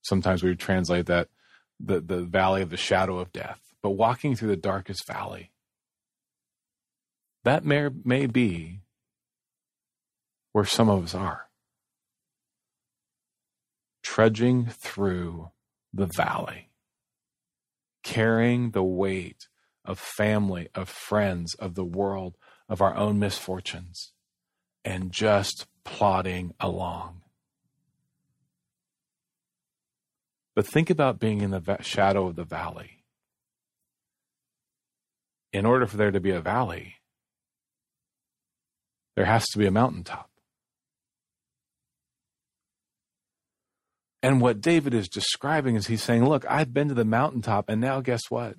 sometimes 0.08 0.42
we 0.42 0.50
would 0.50 0.58
translate 0.58 1.06
that 1.06 1.28
the, 1.78 2.00
the 2.00 2.22
valley 2.22 2.62
of 2.62 2.70
the 2.70 2.76
shadow 2.76 3.18
of 3.18 3.32
death, 3.32 3.60
but 3.82 3.90
walking 3.90 4.34
through 4.34 4.48
the 4.48 4.56
darkest 4.56 5.06
valley, 5.06 5.52
that 7.44 7.64
may, 7.64 7.88
may 8.04 8.26
be 8.26 8.80
where 10.52 10.64
some 10.64 10.88
of 10.88 11.04
us 11.04 11.14
are. 11.14 11.48
Trudging 14.02 14.66
through 14.66 15.50
the 15.92 16.06
valley, 16.06 16.70
carrying 18.02 18.70
the 18.70 18.82
weight 18.82 19.48
of 19.84 19.98
family, 19.98 20.68
of 20.74 20.88
friends, 20.88 21.54
of 21.54 21.74
the 21.74 21.84
world, 21.84 22.36
of 22.68 22.80
our 22.80 22.96
own 22.96 23.18
misfortunes, 23.18 24.12
and 24.84 25.12
just 25.12 25.66
plodding 25.84 26.52
along. 26.60 27.22
But 30.58 30.66
think 30.66 30.90
about 30.90 31.20
being 31.20 31.40
in 31.40 31.52
the 31.52 31.76
shadow 31.82 32.26
of 32.26 32.34
the 32.34 32.42
valley. 32.42 33.04
In 35.52 35.64
order 35.64 35.86
for 35.86 35.96
there 35.96 36.10
to 36.10 36.18
be 36.18 36.32
a 36.32 36.40
valley, 36.40 36.96
there 39.14 39.26
has 39.26 39.46
to 39.50 39.58
be 39.58 39.66
a 39.66 39.70
mountaintop. 39.70 40.28
And 44.20 44.40
what 44.40 44.60
David 44.60 44.94
is 44.94 45.08
describing 45.08 45.76
is 45.76 45.86
he's 45.86 46.02
saying, 46.02 46.24
Look, 46.24 46.44
I've 46.50 46.74
been 46.74 46.88
to 46.88 46.94
the 46.94 47.04
mountaintop, 47.04 47.68
and 47.68 47.80
now 47.80 48.00
guess 48.00 48.22
what? 48.28 48.56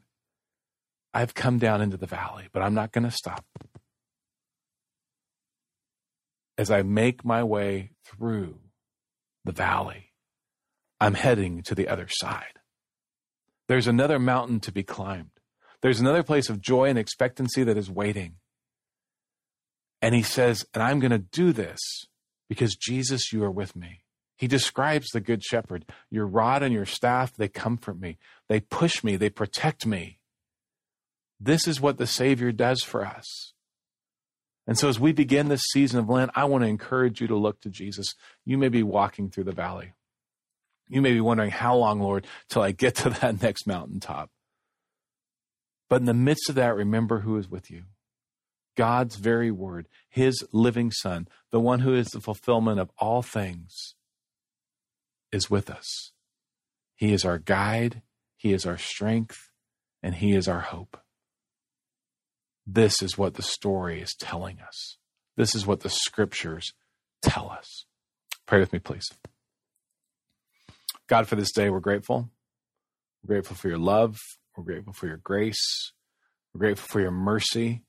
I've 1.14 1.34
come 1.34 1.60
down 1.60 1.82
into 1.82 1.98
the 1.98 2.08
valley, 2.08 2.48
but 2.54 2.62
I'm 2.62 2.74
not 2.74 2.94
going 2.94 3.10
to 3.10 3.12
stop. 3.12 3.44
As 6.58 6.72
I 6.72 6.82
make 6.82 7.26
my 7.26 7.44
way 7.44 7.92
through 8.06 8.58
the 9.44 9.52
valley, 9.52 10.09
I'm 11.00 11.14
heading 11.14 11.64
to 11.64 11.76
the 11.76 11.88
other 11.88 12.08
side. 12.10 12.60
There's 13.68 13.88
another 13.88 14.20
mountain 14.20 14.60
to 14.62 14.72
be 14.72 14.84
climbed. 14.84 15.32
There's 15.82 16.00
another 16.00 16.24
place 16.24 16.50
of 16.50 16.62
joy 16.62 16.90
and 16.90 17.00
expectancy 17.00 17.64
that 17.64 17.78
is 17.78 17.90
waiting. 17.90 18.36
And 20.02 20.16
he 20.16 20.24
says, 20.24 20.66
and 20.74 20.84
I'm 20.84 21.00
going 21.00 21.12
to 21.12 21.20
do 21.20 21.54
this 21.54 21.80
because 22.48 22.76
Jesus, 22.76 23.32
you 23.32 23.44
are 23.44 23.52
with 23.52 23.76
me. 23.76 24.04
He 24.38 24.48
describes 24.48 25.10
the 25.10 25.20
good 25.20 25.44
shepherd. 25.44 25.86
Your 26.10 26.26
rod 26.26 26.64
and 26.64 26.74
your 26.74 26.86
staff, 26.86 27.34
they 27.36 27.50
comfort 27.50 28.00
me. 28.00 28.18
They 28.48 28.62
push 28.62 29.04
me. 29.04 29.18
They 29.18 29.30
protect 29.30 29.86
me. 29.86 30.20
This 31.40 31.68
is 31.68 31.82
what 31.82 31.98
the 31.98 32.08
Savior 32.08 32.52
does 32.52 32.82
for 32.82 33.06
us. 33.06 33.54
And 34.66 34.78
so, 34.78 34.88
as 34.88 35.00
we 35.00 35.12
begin 35.12 35.48
this 35.48 35.64
season 35.72 36.00
of 36.00 36.10
Lent, 36.10 36.32
I 36.36 36.46
want 36.46 36.64
to 36.64 36.70
encourage 36.70 37.22
you 37.22 37.28
to 37.28 37.36
look 37.36 37.60
to 37.62 37.70
Jesus. 37.70 38.14
You 38.46 38.58
may 38.58 38.70
be 38.70 38.84
walking 38.84 39.30
through 39.30 39.46
the 39.46 39.52
valley. 39.52 39.94
You 40.90 41.02
may 41.02 41.14
be 41.14 41.22
wondering, 41.22 41.52
how 41.52 41.76
long, 41.76 42.00
Lord, 42.00 42.28
till 42.50 42.64
I 42.64 42.72
get 42.72 42.96
to 42.96 43.10
that 43.22 43.42
next 43.42 43.68
mountaintop? 43.68 44.30
But 45.90 46.02
in 46.02 46.06
the 46.06 46.14
midst 46.14 46.50
of 46.50 46.56
that, 46.56 46.76
remember 46.76 47.20
who 47.20 47.38
is 47.38 47.50
with 47.50 47.72
you 47.72 47.84
God's 48.76 49.16
very 49.16 49.52
word, 49.52 49.88
His 50.10 50.44
living 50.52 50.92
Son, 50.92 51.28
the 51.52 51.60
one 51.60 51.80
who 51.80 51.94
is 51.94 52.08
the 52.08 52.22
fulfillment 52.22 52.80
of 52.80 52.92
all 52.98 53.22
things, 53.22 53.96
is 55.32 55.50
with 55.50 55.70
us. 55.70 56.12
He 56.96 57.14
is 57.14 57.26
our 57.26 57.38
guide, 57.38 58.02
He 58.38 58.54
is 58.54 58.66
our 58.66 58.78
strength, 58.78 59.50
and 60.02 60.16
He 60.16 60.34
is 60.34 60.48
our 60.48 60.62
hope. 60.62 60.98
This 62.66 63.02
is 63.02 63.18
what 63.18 63.34
the 63.34 63.42
story 63.42 64.00
is 64.00 64.16
telling 64.20 64.60
us. 64.60 64.98
This 65.36 65.56
is 65.56 65.66
what 65.66 65.82
the 65.82 65.90
scriptures 65.90 66.72
tell 67.22 67.50
us. 67.50 67.86
Pray 68.46 68.60
with 68.60 68.74
me, 68.74 68.80
please. 68.80 69.08
God, 71.10 71.28
for 71.28 71.36
this 71.36 71.52
day, 71.52 71.72
we're 71.72 71.80
grateful. 71.80 72.30
We're 73.24 73.36
grateful 73.36 73.56
for 73.56 73.68
your 73.68 73.80
love. 73.80 74.16
We're 74.56 74.64
grateful 74.64 74.94
for 74.94 75.08
your 75.08 75.18
grace. 75.18 75.92
We're 76.54 76.60
grateful 76.60 76.88
for 76.88 77.02
your 77.02 77.12
mercy. 77.12 77.82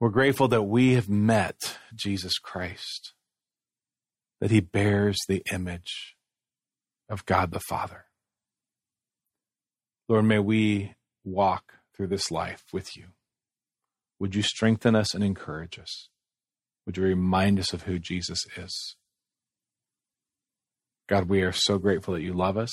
We're 0.00 0.08
grateful 0.08 0.48
that 0.48 0.64
we 0.64 0.94
have 0.94 1.08
met 1.08 1.78
Jesus 1.94 2.38
Christ, 2.38 3.14
that 4.40 4.50
he 4.50 4.58
bears 4.58 5.16
the 5.28 5.42
image 5.52 6.16
of 7.08 7.24
God 7.24 7.52
the 7.52 7.60
Father. 7.60 8.06
Lord, 10.08 10.24
may 10.24 10.40
we 10.40 10.94
walk 11.22 11.74
through 11.96 12.08
this 12.08 12.32
life 12.32 12.64
with 12.72 12.96
you. 12.96 13.06
Would 14.18 14.34
you 14.34 14.42
strengthen 14.42 14.96
us 14.96 15.14
and 15.14 15.22
encourage 15.22 15.78
us? 15.78 16.08
Would 16.84 16.96
you 16.96 17.04
remind 17.04 17.60
us 17.60 17.72
of 17.72 17.84
who 17.84 18.00
Jesus 18.00 18.40
is? 18.56 18.96
God, 21.08 21.28
we 21.28 21.42
are 21.42 21.52
so 21.52 21.78
grateful 21.78 22.14
that 22.14 22.22
you 22.22 22.32
love 22.32 22.56
us. 22.56 22.72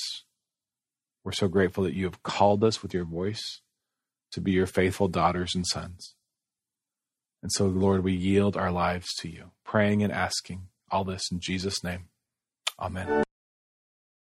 We're 1.24 1.32
so 1.32 1.48
grateful 1.48 1.84
that 1.84 1.94
you 1.94 2.04
have 2.06 2.22
called 2.22 2.64
us 2.64 2.82
with 2.82 2.94
your 2.94 3.04
voice 3.04 3.60
to 4.32 4.40
be 4.40 4.52
your 4.52 4.66
faithful 4.66 5.08
daughters 5.08 5.54
and 5.54 5.66
sons. 5.66 6.14
And 7.42 7.52
so, 7.52 7.66
Lord, 7.66 8.02
we 8.02 8.12
yield 8.12 8.56
our 8.56 8.70
lives 8.70 9.08
to 9.20 9.28
you, 9.28 9.50
praying 9.64 10.02
and 10.02 10.12
asking 10.12 10.68
all 10.90 11.04
this 11.04 11.30
in 11.30 11.40
Jesus' 11.40 11.84
name. 11.84 12.08
Amen. 12.80 13.24